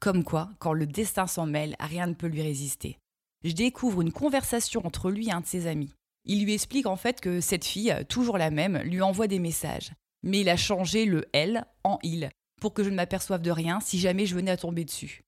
Comme 0.00 0.22
quoi, 0.22 0.50
quand 0.58 0.72
le 0.72 0.86
destin 0.86 1.26
s'en 1.26 1.46
mêle, 1.46 1.76
rien 1.80 2.06
ne 2.06 2.14
peut 2.14 2.26
lui 2.26 2.42
résister. 2.42 2.98
Je 3.44 3.52
découvre 3.52 4.02
une 4.02 4.12
conversation 4.12 4.86
entre 4.86 5.10
lui 5.10 5.28
et 5.28 5.32
un 5.32 5.40
de 5.40 5.46
ses 5.46 5.66
amis. 5.66 5.92
Il 6.24 6.44
lui 6.44 6.54
explique 6.54 6.86
en 6.86 6.96
fait 6.96 7.20
que 7.20 7.40
cette 7.40 7.64
fille, 7.64 7.94
toujours 8.08 8.38
la 8.38 8.50
même, 8.50 8.78
lui 8.78 9.02
envoie 9.02 9.26
des 9.26 9.40
messages. 9.40 9.92
Mais 10.22 10.40
il 10.40 10.48
a 10.48 10.56
changé 10.56 11.04
le 11.04 11.26
elle 11.32 11.64
en 11.82 11.98
il 12.02 12.30
pour 12.60 12.72
que 12.72 12.84
je 12.84 12.90
ne 12.90 12.94
m'aperçoive 12.94 13.42
de 13.42 13.50
rien 13.50 13.80
si 13.80 13.98
jamais 13.98 14.26
je 14.26 14.36
venais 14.36 14.52
à 14.52 14.56
tomber 14.56 14.84
dessus. 14.84 15.22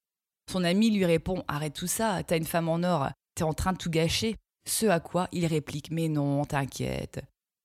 Son 0.51 0.63
ami 0.63 0.91
lui 0.91 1.05
répond 1.05 1.43
Arrête 1.49 1.75
tout 1.75 1.89
ça, 1.89 2.23
t'as 2.23 2.37
une 2.37 2.45
femme 2.45 2.69
en 2.69 2.83
or, 2.85 3.09
t'es 3.35 3.43
en 3.43 3.55
train 3.55 3.73
de 3.73 3.79
tout 3.79 3.91
gâcher. 3.91 4.37
Ce 4.67 4.87
à 4.87 5.01
quoi 5.01 5.29
il 5.33 5.47
réplique 5.47 5.91
Mais 5.91 6.09
non, 6.09 6.45
t'inquiète. 6.45 7.21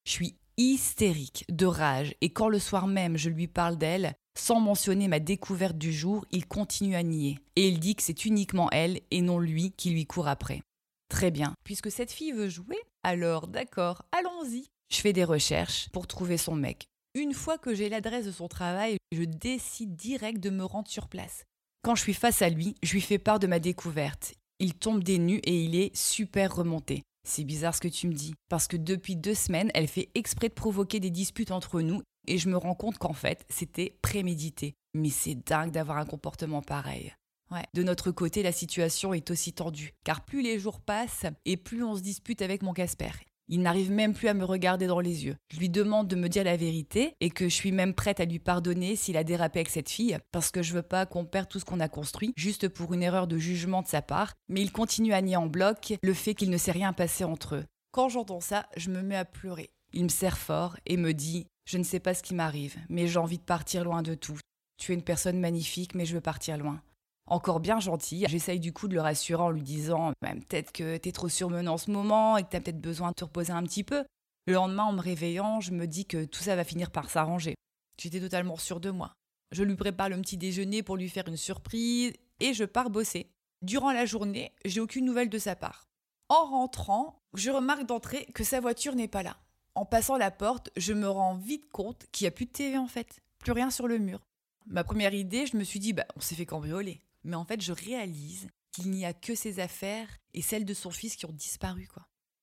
Je 0.05 0.11
suis 0.11 0.35
hystérique 0.57 1.45
de 1.49 1.65
rage 1.65 2.15
et 2.21 2.31
quand 2.31 2.49
le 2.49 2.59
soir 2.59 2.87
même 2.87 3.17
je 3.17 3.29
lui 3.29 3.47
parle 3.47 3.77
d'elle, 3.77 4.13
sans 4.37 4.59
mentionner 4.59 5.07
ma 5.07 5.19
découverte 5.19 5.77
du 5.77 5.93
jour, 5.93 6.25
il 6.31 6.47
continue 6.47 6.95
à 6.95 7.03
nier. 7.03 7.39
Et 7.55 7.67
il 7.67 7.79
dit 7.79 7.95
que 7.95 8.03
c'est 8.03 8.25
uniquement 8.25 8.69
elle 8.71 9.01
et 9.11 9.21
non 9.21 9.39
lui 9.39 9.71
qui 9.71 9.89
lui 9.89 10.05
court 10.05 10.27
après. 10.27 10.61
Très 11.09 11.31
bien, 11.31 11.53
puisque 11.63 11.91
cette 11.91 12.11
fille 12.11 12.31
veut 12.31 12.49
jouer, 12.49 12.77
alors 13.03 13.47
d'accord, 13.47 14.03
allons-y. 14.11 14.65
Je 14.91 14.97
fais 14.97 15.13
des 15.13 15.23
recherches 15.23 15.89
pour 15.89 16.07
trouver 16.07 16.37
son 16.37 16.55
mec. 16.55 16.87
Une 17.15 17.33
fois 17.33 17.57
que 17.57 17.73
j'ai 17.73 17.89
l'adresse 17.89 18.25
de 18.25 18.31
son 18.31 18.47
travail, 18.47 18.97
je 19.11 19.23
décide 19.23 19.95
direct 19.95 20.39
de 20.39 20.49
me 20.49 20.63
rendre 20.63 20.87
sur 20.87 21.07
place. 21.07 21.43
Quand 21.81 21.95
je 21.95 22.01
suis 22.01 22.13
face 22.13 22.41
à 22.41 22.49
lui, 22.49 22.75
je 22.83 22.93
lui 22.93 23.01
fais 23.01 23.17
part 23.17 23.39
de 23.39 23.47
ma 23.47 23.59
découverte. 23.59 24.33
Il 24.61 24.73
tombe 24.73 25.05
des 25.05 25.19
nues 25.19 25.39
et 25.45 25.63
il 25.63 25.75
est 25.75 25.95
super 25.95 26.53
remonté. 26.53 27.03
C'est 27.25 27.45
bizarre 27.45 27.73
ce 27.73 27.79
que 27.79 27.87
tu 27.87 28.07
me 28.07 28.13
dis, 28.13 28.33
parce 28.49 28.67
que 28.67 28.75
depuis 28.75 29.15
deux 29.15 29.33
semaines, 29.33 29.71
elle 29.73 29.87
fait 29.87 30.09
exprès 30.15 30.49
de 30.49 30.53
provoquer 30.53 30.99
des 30.99 31.11
disputes 31.11 31.51
entre 31.51 31.79
nous 31.79 32.01
et 32.27 32.37
je 32.37 32.49
me 32.49 32.57
rends 32.57 32.75
compte 32.75 32.97
qu'en 32.97 33.13
fait, 33.13 33.45
c'était 33.47 33.97
prémédité. 34.01 34.75
Mais 34.93 35.09
c'est 35.09 35.35
dingue 35.35 35.71
d'avoir 35.71 35.97
un 35.97 36.05
comportement 36.05 36.61
pareil. 36.61 37.13
Ouais. 37.51 37.63
De 37.73 37.83
notre 37.83 38.11
côté, 38.11 38.43
la 38.43 38.51
situation 38.51 39.13
est 39.13 39.31
aussi 39.31 39.53
tendue, 39.53 39.93
car 40.03 40.25
plus 40.25 40.41
les 40.41 40.59
jours 40.59 40.81
passent 40.81 41.25
et 41.45 41.55
plus 41.55 41.81
on 41.81 41.95
se 41.95 42.01
dispute 42.01 42.41
avec 42.41 42.61
mon 42.61 42.73
Casper. 42.73 43.11
Il 43.51 43.63
n'arrive 43.63 43.91
même 43.91 44.13
plus 44.13 44.27
à 44.27 44.35
me 44.35 44.45
regarder 44.45 44.85
dans 44.85 44.99
les 44.99 45.25
yeux. 45.25 45.35
Je 45.51 45.57
lui 45.57 45.69
demande 45.69 46.07
de 46.07 46.15
me 46.15 46.29
dire 46.29 46.43
la 46.43 46.55
vérité 46.55 47.15
et 47.19 47.31
que 47.31 47.49
je 47.49 47.53
suis 47.55 47.71
même 47.71 47.95
prête 47.95 48.19
à 48.19 48.25
lui 48.25 48.37
pardonner 48.37 48.95
s'il 48.95 49.17
a 49.17 49.23
dérapé 49.23 49.59
avec 49.59 49.69
cette 49.69 49.89
fille, 49.89 50.19
parce 50.31 50.51
que 50.51 50.61
je 50.61 50.73
veux 50.73 50.83
pas 50.83 51.07
qu'on 51.07 51.25
perde 51.25 51.49
tout 51.49 51.59
ce 51.59 51.65
qu'on 51.65 51.79
a 51.79 51.89
construit 51.89 52.31
juste 52.37 52.67
pour 52.67 52.93
une 52.93 53.01
erreur 53.01 53.25
de 53.25 53.39
jugement 53.39 53.81
de 53.81 53.87
sa 53.87 54.03
part. 54.03 54.35
Mais 54.49 54.61
il 54.61 54.71
continue 54.71 55.13
à 55.13 55.21
nier 55.23 55.35
en 55.35 55.47
bloc 55.47 55.95
le 56.03 56.13
fait 56.13 56.35
qu'il 56.35 56.51
ne 56.51 56.57
s'est 56.57 56.71
rien 56.71 56.93
passé 56.93 57.23
entre 57.23 57.55
eux. 57.55 57.65
Quand 57.91 58.07
j'entends 58.07 58.39
ça, 58.39 58.67
je 58.77 58.91
me 58.91 59.01
mets 59.01 59.15
à 59.15 59.25
pleurer. 59.25 59.71
Il 59.93 60.03
me 60.03 60.09
serre 60.09 60.37
fort 60.37 60.77
et 60.85 60.95
me 60.95 61.15
dit 61.15 61.47
Je 61.65 61.79
ne 61.79 61.83
sais 61.83 61.99
pas 61.99 62.13
ce 62.13 62.21
qui 62.21 62.35
m'arrive, 62.35 62.77
mais 62.87 63.07
j'ai 63.07 63.17
envie 63.17 63.39
de 63.39 63.43
partir 63.43 63.83
loin 63.83 64.03
de 64.03 64.13
tout. 64.13 64.37
Tu 64.77 64.91
es 64.91 64.95
une 64.95 65.01
personne 65.01 65.39
magnifique, 65.39 65.95
mais 65.95 66.05
je 66.05 66.13
veux 66.13 66.21
partir 66.21 66.57
loin 66.57 66.81
encore 67.29 67.59
bien 67.59 67.79
gentil. 67.79 68.25
J'essaye 68.27 68.59
du 68.59 68.73
coup 68.73 68.87
de 68.87 68.95
le 68.95 69.01
rassurer 69.01 69.41
en 69.41 69.49
lui 69.49 69.61
disant 69.61 70.11
même 70.21 70.43
peut-être 70.43 70.71
que 70.71 70.97
t'es 70.97 71.11
trop 71.11 71.29
surmenant 71.29 71.73
en 71.73 71.77
ce 71.77 71.91
moment 71.91 72.37
et 72.37 72.43
que 72.43 72.49
t'as 72.49 72.59
peut-être 72.59 72.81
besoin 72.81 73.09
de 73.09 73.15
te 73.15 73.23
reposer 73.23 73.51
un 73.51 73.63
petit 73.63 73.83
peu. 73.83 74.03
Le 74.47 74.53
lendemain, 74.53 74.85
en 74.85 74.93
me 74.93 75.01
réveillant, 75.01 75.61
je 75.61 75.71
me 75.71 75.85
dis 75.85 76.05
que 76.05 76.25
tout 76.25 76.41
ça 76.41 76.55
va 76.55 76.63
finir 76.63 76.91
par 76.91 77.09
s'arranger. 77.09 77.55
J'étais 78.01 78.19
totalement 78.19 78.57
sûre 78.57 78.79
de 78.79 78.89
moi. 78.89 79.13
Je 79.51 79.63
lui 79.63 79.75
prépare 79.75 80.09
le 80.09 80.17
petit 80.21 80.37
déjeuner 80.37 80.83
pour 80.83 80.97
lui 80.97 81.09
faire 81.09 81.27
une 81.27 81.37
surprise 81.37 82.13
et 82.39 82.53
je 82.53 82.63
pars 82.63 82.89
bosser. 82.89 83.31
Durant 83.61 83.91
la 83.91 84.05
journée, 84.05 84.53
j'ai 84.65 84.79
aucune 84.79 85.05
nouvelle 85.05 85.29
de 85.29 85.37
sa 85.37 85.55
part. 85.55 85.89
En 86.29 86.45
rentrant, 86.45 87.21
je 87.33 87.51
remarque 87.51 87.85
d'entrée 87.85 88.25
que 88.33 88.43
sa 88.43 88.59
voiture 88.59 88.95
n'est 88.95 89.07
pas 89.07 89.23
là. 89.23 89.37
En 89.75 89.85
passant 89.85 90.17
la 90.17 90.31
porte, 90.31 90.69
je 90.77 90.93
me 90.93 91.09
rends 91.09 91.35
vite 91.35 91.69
compte 91.69 92.05
qu'il 92.11 92.25
n'y 92.25 92.29
a 92.29 92.31
plus 92.31 92.45
de 92.45 92.51
TV 92.51 92.77
en 92.77 92.87
fait, 92.87 93.19
plus 93.39 93.51
rien 93.51 93.69
sur 93.69 93.87
le 93.87 93.97
mur. 93.97 94.19
Ma 94.65 94.83
première 94.83 95.13
idée, 95.13 95.47
je 95.47 95.57
me 95.57 95.63
suis 95.63 95.79
dit, 95.79 95.93
bah, 95.93 96.05
on 96.15 96.19
s'est 96.19 96.35
fait 96.35 96.45
cambrioler. 96.45 97.01
Mais 97.23 97.35
en 97.35 97.45
fait, 97.45 97.61
je 97.61 97.73
réalise 97.73 98.47
qu'il 98.71 98.91
n'y 98.91 99.05
a 99.05 99.13
que 99.13 99.35
ses 99.35 99.59
affaires 99.59 100.07
et 100.33 100.41
celles 100.41 100.65
de 100.65 100.73
son 100.73 100.91
fils 100.91 101.15
qui 101.15 101.25
ont 101.25 101.33
disparu. 101.33 101.87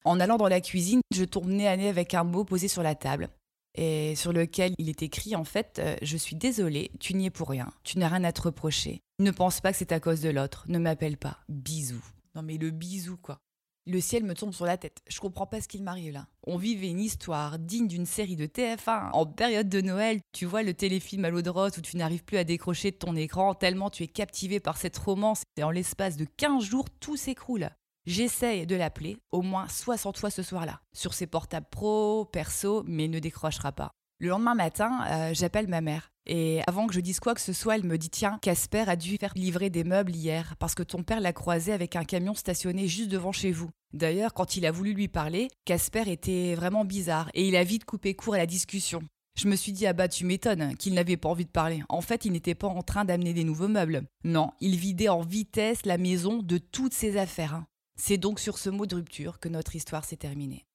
En 0.04 0.21
allant 0.21 0.37
dans 0.37 0.49
la 0.49 0.61
cuisine, 0.61 1.00
je 1.12 1.25
tourne 1.25 1.52
nez 1.52 1.68
à 1.68 1.76
nez 1.76 1.88
avec 1.88 2.14
un 2.14 2.25
mot 2.25 2.45
posé 2.45 2.68
sur 2.68 2.83
la 2.83 2.95
table 2.95 3.28
et 3.75 4.14
sur 4.16 4.33
lequel 4.33 4.75
il 4.78 4.88
est 4.88 5.02
écrit 5.02 5.37
en 5.37 5.45
fait 5.45 5.78
euh, 5.78 5.97
Je 6.02 6.16
suis 6.16 6.37
désolée, 6.37 6.90
tu 7.00 7.14
n'y 7.14 7.26
es 7.26 7.30
pour 7.30 7.49
rien, 7.49 7.73
tu 7.85 7.99
n'as 7.99 8.09
rien 8.09 8.25
à 8.25 8.33
te 8.33 8.42
reprocher. 8.42 9.02
Ne 9.18 9.30
pense 9.30 9.61
pas 9.61 9.73
que 9.73 9.78
c'est 9.78 9.92
à 9.92 10.00
cause 10.00 10.21
de 10.21 10.30
l'autre, 10.30 10.64
ne 10.68 10.78
m'appelle 10.78 11.16
pas. 11.16 11.38
Bisous. 11.49 12.04
Non 12.35 12.42
mais 12.42 12.56
le 12.56 12.71
bisou 12.71 13.16
quoi. 13.16 13.38
Le 13.88 14.00
ciel 14.00 14.25
me 14.25 14.35
tombe 14.35 14.52
sur 14.52 14.66
la 14.66 14.76
tête. 14.76 14.99
Je 15.09 15.21
comprends 15.21 15.47
pas 15.47 15.61
ce 15.61 15.69
qu'il 15.69 15.85
m'arrive 15.85 16.12
là. 16.12 16.26
On 16.45 16.57
vivait 16.57 16.90
une 16.90 16.99
histoire 16.99 17.61
digne 17.61 17.87
d'une 17.87 18.05
série 18.05 18.35
de 18.35 18.47
TF1 18.47 19.11
en 19.12 19.26
période 19.26 19.69
de 19.69 19.81
Noël. 19.81 20.21
Tu 20.33 20.45
vois 20.45 20.64
le 20.64 20.75
téléfilm 20.75 21.25
à 21.25 21.31
l'eau 21.31 21.40
de 21.40 21.50
rose 21.50 21.78
où 21.78 21.81
tu 21.81 21.97
n'arrives 21.97 22.25
plus 22.25 22.37
à 22.37 22.43
décrocher 22.43 22.90
de 22.90 22.97
ton 22.97 23.14
écran 23.14 23.55
tellement 23.55 23.88
tu 23.88 24.02
es 24.02 24.09
captivé 24.09 24.59
par 24.59 24.76
cette 24.76 24.99
romance 24.99 25.43
et 25.57 25.62
en 25.62 25.71
l'espace 25.71 26.16
de 26.16 26.25
15 26.25 26.64
jours 26.64 26.90
tout 26.99 27.16
s'écroule. 27.16 27.71
J'essaye 28.07 28.66
de 28.66 28.75
l'appeler 28.75 29.19
au 29.31 29.43
moins 29.43 29.69
60 29.69 30.19
fois 30.19 30.31
ce 30.31 30.43
soir-là, 30.43 30.81
sur 30.93 31.14
ses 31.14 31.28
portables 31.28 31.69
pro, 31.71 32.25
perso, 32.25 32.83
mais 32.88 33.07
ne 33.07 33.21
décrochera 33.21 33.71
pas. 33.71 33.93
Le 34.18 34.28
lendemain 34.28 34.54
matin, 34.54 35.04
euh, 35.11 35.35
j'appelle 35.35 35.68
ma 35.68 35.82
mère. 35.82 36.11
Et 36.26 36.61
avant 36.66 36.87
que 36.87 36.94
je 36.94 37.00
dise 37.00 37.20
quoi 37.20 37.35
que 37.35 37.40
ce 37.40 37.52
soit, 37.52 37.76
elle 37.76 37.85
me 37.85 37.99
dit 37.99 38.08
Tiens, 38.08 38.38
Casper 38.40 38.85
a 38.88 38.96
dû 38.96 39.18
faire 39.18 39.32
livrer 39.37 39.68
des 39.68 39.85
meubles 39.85 40.16
hier 40.16 40.56
parce 40.58 40.75
que 40.75 40.82
ton 40.82 41.02
père 41.02 41.20
l'a 41.20 41.35
croisé 41.35 41.73
avec 41.73 41.96
un 41.96 42.04
camion 42.04 42.35
stationné 42.35 42.88
juste 42.88 43.11
devant 43.11 43.32
chez 43.32 43.52
vous. 43.52 43.70
D'ailleurs, 43.92 44.32
quand 44.32 44.56
il 44.56 44.64
a 44.64 44.73
voulu 44.73 44.94
lui 44.94 45.08
parler, 45.08 45.49
Casper 45.66 46.11
était 46.11 46.54
vraiment 46.54 46.85
bizarre 46.85 47.30
et 47.35 47.46
il 47.46 47.56
a 47.56 47.62
vite 47.62 47.85
coupé 47.85 48.14
court 48.14 48.35
à 48.35 48.38
la 48.38 48.46
discussion. 48.46 49.02
Je 49.38 49.49
me 49.49 49.56
suis 49.56 49.73
dit, 49.73 49.87
ah 49.87 49.92
bah 49.92 50.08
tu 50.08 50.25
m'étonnes 50.25 50.75
qu'il 50.76 50.94
n'avait 50.94 51.18
pas 51.18 51.28
envie 51.28 51.44
de 51.44 51.50
parler. 51.50 51.82
En 51.90 52.00
fait, 52.00 52.25
il 52.25 52.32
n'était 52.32 52.54
pas 52.54 52.68
en 52.68 52.82
train 52.82 53.04
d'amener 53.04 53.35
des 53.35 53.44
nouveaux 53.44 53.68
meubles. 53.68 54.04
Non, 54.25 54.50
il 54.61 54.76
vidait 54.76 55.11
en 55.11 55.20
vitesse 55.20 55.85
la 55.85 55.99
maison 55.99 56.42
de 56.42 56.56
toutes 56.56 56.94
ses 56.94 57.18
affaires. 57.18 57.62
C'est 57.99 58.16
donc 58.16 58.40
sur 58.40 58.56
ce 58.56 58.70
mot 58.70 58.87
de 58.87 58.94
rupture 58.94 59.38
que 59.38 59.50
notre 59.50 59.76
histoire 59.76 60.06
s'est 60.06 60.16
terminée. 60.16 60.65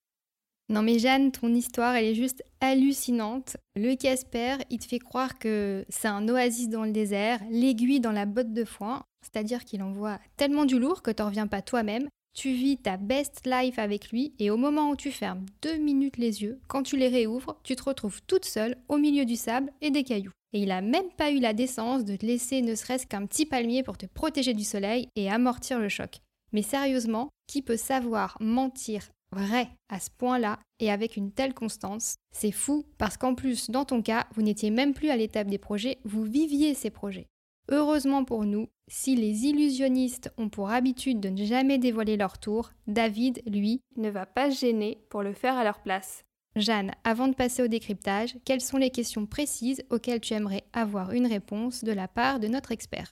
Non 0.72 0.84
mais 0.84 1.00
Jeanne, 1.00 1.34
ton 1.34 1.54
histoire, 1.54 1.96
elle 1.96 2.06
est 2.06 2.16
juste 2.16 2.46
hallucinante. 2.62 3.58
Le 3.76 3.94
Casper, 3.96 4.56
il 4.70 4.80
te 4.80 4.86
fait 4.86 5.00
croire 5.00 5.38
que 5.38 5.84
c'est 5.90 6.08
un 6.08 6.30
oasis 6.30 6.70
dans 6.70 6.86
le 6.86 6.94
désert, 6.94 7.42
l'aiguille 7.50 8.00
dans 8.00 8.14
la 8.14 8.26
botte 8.26 8.54
de 8.54 8.64
foin, 8.64 9.04
c'est-à-dire 9.22 9.66
qu'il 9.66 9.84
envoie 9.84 10.18
tellement 10.38 10.64
du 10.64 10.80
lourd 10.80 11.02
que 11.02 11.12
t'en 11.12 11.26
reviens 11.26 11.48
pas 11.48 11.62
toi-même. 11.62 12.08
Tu 12.34 12.54
vis 12.54 12.78
ta 12.78 12.96
best 12.96 13.42
life 13.46 13.80
avec 13.80 14.12
lui 14.12 14.34
et 14.40 14.50
au 14.50 14.56
moment 14.56 14.92
où 14.92 14.96
tu 14.96 15.12
fermes 15.12 15.46
deux 15.62 15.76
minutes 15.76 16.16
les 16.16 16.42
yeux, 16.42 16.62
quand 16.70 16.84
tu 16.84 16.96
les 16.96 17.10
réouvres, 17.10 17.58
tu 17.64 17.76
te 17.76 17.84
retrouves 17.84 18.22
toute 18.26 18.46
seule 18.46 18.78
au 18.88 18.98
milieu 18.98 19.26
du 19.26 19.36
sable 19.36 19.74
et 19.82 19.92
des 19.92 20.06
cailloux. 20.06 20.32
Et 20.54 20.60
il 20.60 20.72
a 20.72 20.80
même 20.80 21.12
pas 21.18 21.32
eu 21.32 21.40
la 21.40 21.52
décence 21.52 22.06
de 22.06 22.16
te 22.16 22.26
laisser 22.26 22.62
ne 22.62 22.76
serait-ce 22.76 23.08
qu'un 23.08 23.26
petit 23.26 23.46
palmier 23.46 23.84
pour 23.84 23.98
te 23.98 24.06
protéger 24.06 24.54
du 24.54 24.64
soleil 24.64 25.10
et 25.18 25.30
amortir 25.30 25.80
le 25.80 25.90
choc. 25.90 26.20
Mais 26.54 26.62
sérieusement, 26.62 27.28
qui 27.48 27.62
peut 27.62 27.76
savoir 27.76 28.38
mentir 28.40 29.10
vrai 29.34 29.70
à 29.90 30.00
ce 30.00 30.10
point-là 30.10 30.60
et 30.80 30.92
avec 30.92 31.18
une 31.18 31.32
telle 31.32 31.54
constance. 31.54 32.16
C'est 32.32 32.52
fou 32.52 32.86
parce 32.98 33.18
qu'en 33.18 33.36
plus, 33.36 33.70
dans 33.70 33.86
ton 33.86 34.02
cas, 34.02 34.28
vous 34.34 34.42
n'étiez 34.42 34.72
même 34.72 34.94
plus 34.94 35.10
à 35.10 35.18
l'étape 35.18 35.48
des 35.48 35.58
projets, 35.58 36.00
vous 36.04 36.24
viviez 36.24 36.74
ces 36.74 36.90
projets. 36.90 37.28
Heureusement 37.70 38.26
pour 38.26 38.46
nous, 38.46 38.68
si 38.88 39.16
les 39.16 39.46
illusionnistes 39.46 40.34
ont 40.38 40.50
pour 40.50 40.72
habitude 40.72 41.20
de 41.20 41.30
ne 41.30 41.46
jamais 41.46 41.78
dévoiler 41.78 42.18
leur 42.18 42.38
tour, 42.38 42.72
David, 42.88 43.42
lui, 43.48 43.82
ne 43.96 44.10
va 44.10 44.26
pas 44.26 44.52
se 44.52 44.60
gêner 44.60 45.06
pour 45.10 45.24
le 45.24 45.34
faire 45.34 45.58
à 45.58 45.64
leur 45.64 45.82
place. 45.82 46.26
Jeanne, 46.58 46.92
avant 47.06 47.30
de 47.30 47.34
passer 47.34 47.64
au 47.64 47.68
décryptage, 47.68 48.36
quelles 48.44 48.62
sont 48.62 48.78
les 48.78 48.90
questions 48.90 49.26
précises 49.26 49.84
auxquelles 49.90 50.20
tu 50.20 50.34
aimerais 50.34 50.66
avoir 50.74 51.14
une 51.14 51.28
réponse 51.28 51.86
de 51.86 51.94
la 51.94 52.10
part 52.10 52.42
de 52.42 52.50
notre 52.50 52.74
expert? 52.74 53.12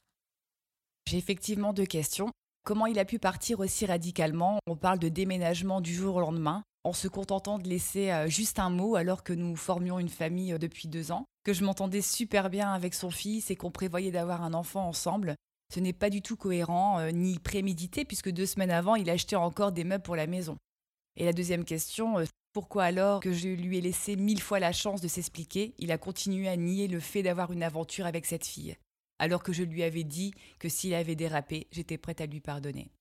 J'ai 1.07 1.17
effectivement 1.17 1.71
deux 1.71 1.85
questions. 1.85 2.29
Comment 2.69 2.85
il 2.85 2.99
a 2.99 3.05
pu 3.05 3.17
partir 3.17 3.61
aussi 3.61 3.87
radicalement 3.87 4.59
On 4.67 4.75
parle 4.75 4.99
de 4.99 5.09
déménagement 5.09 5.81
du 5.81 5.91
jour 5.91 6.17
au 6.17 6.19
lendemain, 6.19 6.61
en 6.83 6.93
se 6.93 7.07
contentant 7.07 7.57
de 7.57 7.67
laisser 7.67 8.11
euh, 8.11 8.27
juste 8.27 8.59
un 8.59 8.69
mot 8.69 8.95
alors 8.95 9.23
que 9.23 9.33
nous 9.33 9.55
formions 9.55 9.97
une 9.97 10.07
famille 10.07 10.53
euh, 10.53 10.59
depuis 10.59 10.87
deux 10.87 11.11
ans, 11.11 11.25
que 11.43 11.51
je 11.51 11.63
m'entendais 11.63 12.03
super 12.03 12.51
bien 12.51 12.71
avec 12.71 12.93
son 12.93 13.09
fils 13.09 13.49
et 13.49 13.55
qu'on 13.55 13.71
prévoyait 13.71 14.11
d'avoir 14.11 14.43
un 14.43 14.53
enfant 14.53 14.87
ensemble. 14.87 15.33
Ce 15.73 15.79
n'est 15.79 15.93
pas 15.93 16.11
du 16.11 16.21
tout 16.21 16.37
cohérent 16.37 16.99
euh, 16.99 17.09
ni 17.09 17.39
prémédité 17.39 18.05
puisque 18.05 18.29
deux 18.29 18.45
semaines 18.45 18.69
avant, 18.69 18.93
il 18.93 19.09
achetait 19.09 19.35
encore 19.35 19.71
des 19.71 19.83
meubles 19.83 20.03
pour 20.03 20.15
la 20.15 20.27
maison. 20.27 20.55
Et 21.17 21.25
la 21.25 21.33
deuxième 21.33 21.65
question, 21.65 22.17
pourquoi 22.53 22.83
alors 22.83 23.21
que 23.21 23.33
je 23.33 23.47
lui 23.47 23.79
ai 23.79 23.81
laissé 23.81 24.15
mille 24.15 24.43
fois 24.43 24.59
la 24.59 24.73
chance 24.73 25.01
de 25.01 25.07
s'expliquer, 25.07 25.73
il 25.79 25.91
a 25.91 25.97
continué 25.97 26.47
à 26.47 26.55
nier 26.55 26.87
le 26.87 26.99
fait 26.99 27.23
d'avoir 27.23 27.51
une 27.51 27.63
aventure 27.63 28.05
avec 28.05 28.27
cette 28.27 28.45
fille? 28.45 28.77
Alors 29.19 29.43
que 29.43 29.53
je 29.53 29.63
lui 29.63 29.83
avais 29.83 30.03
dit 30.03 30.33
que 30.57 30.69
s'il 30.69 30.93
avait 30.93 31.15
dérapé, 31.15 31.67
j'étais 31.71 31.97
prête 31.97 32.21
à 32.21 32.25
lui 32.25 32.39
pardonner. 32.39 32.91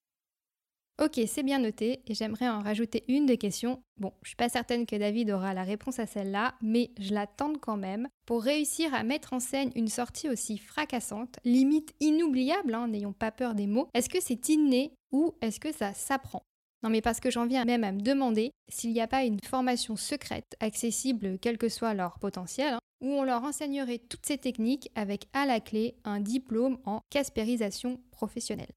Ok, 1.01 1.21
c'est 1.29 1.45
bien 1.45 1.61
noté 1.61 2.03
et 2.09 2.15
j'aimerais 2.15 2.49
en 2.49 2.61
rajouter 2.61 3.05
une 3.07 3.25
des 3.25 3.39
questions. 3.39 3.81
Bon, 3.99 4.13
je 4.23 4.31
suis 4.31 4.37
pas 4.37 4.49
certaine 4.49 4.85
que 4.85 4.97
David 4.97 5.31
aura 5.31 5.55
la 5.55 5.63
réponse 5.63 6.01
à 6.01 6.07
celle-là, 6.07 6.57
mais 6.61 6.91
je 6.99 7.15
la 7.15 7.29
tente 7.29 7.61
quand 7.61 7.77
même. 7.77 8.09
Pour 8.27 8.43
réussir 8.43 8.93
à 8.93 9.05
mettre 9.05 9.33
en 9.33 9.39
scène 9.39 9.71
une 9.77 9.87
sortie 9.87 10.29
aussi 10.29 10.59
fracassante, 10.59 11.39
limite 11.45 11.95
inoubliable, 12.01 12.75
hein, 12.75 12.89
n'ayons 12.89 13.13
pas 13.13 13.31
peur 13.31 13.55
des 13.55 13.69
mots, 13.69 13.89
est-ce 13.95 14.09
que 14.09 14.21
c'est 14.21 14.49
inné 14.49 14.93
ou 15.13 15.37
est-ce 15.41 15.61
que 15.61 15.73
ça 15.73 15.95
s'apprend? 15.95 16.43
Non 16.83 16.91
mais 16.91 17.01
parce 17.01 17.21
que 17.21 17.31
j'en 17.31 17.47
viens 17.47 17.65
même 17.65 17.85
à 17.85 17.93
me 17.93 18.01
demander 18.01 18.51
s'il 18.69 18.93
n'y 18.93 19.01
a 19.01 19.07
pas 19.07 19.25
une 19.25 19.41
formation 19.41 19.95
secrète 19.95 20.57
accessible 20.59 21.39
quel 21.41 21.59
que 21.59 21.69
soit 21.69 21.95
leur 21.95 22.19
potentiel, 22.19 22.75
hein, 22.75 22.81
où 23.01 23.13
on 23.13 23.25
leur 23.25 23.45
enseignerait 23.45 23.99
toutes 23.99 24.27
ces 24.27 24.39
techniques 24.39 24.91
avec 24.95 25.29
à 25.33 25.47
la 25.47 25.61
clé 25.61 25.97
un 26.05 26.21
diplôme 26.21 26.79
en 26.85 27.03
caspérisation 27.11 28.01
professionnelle. 28.11 28.73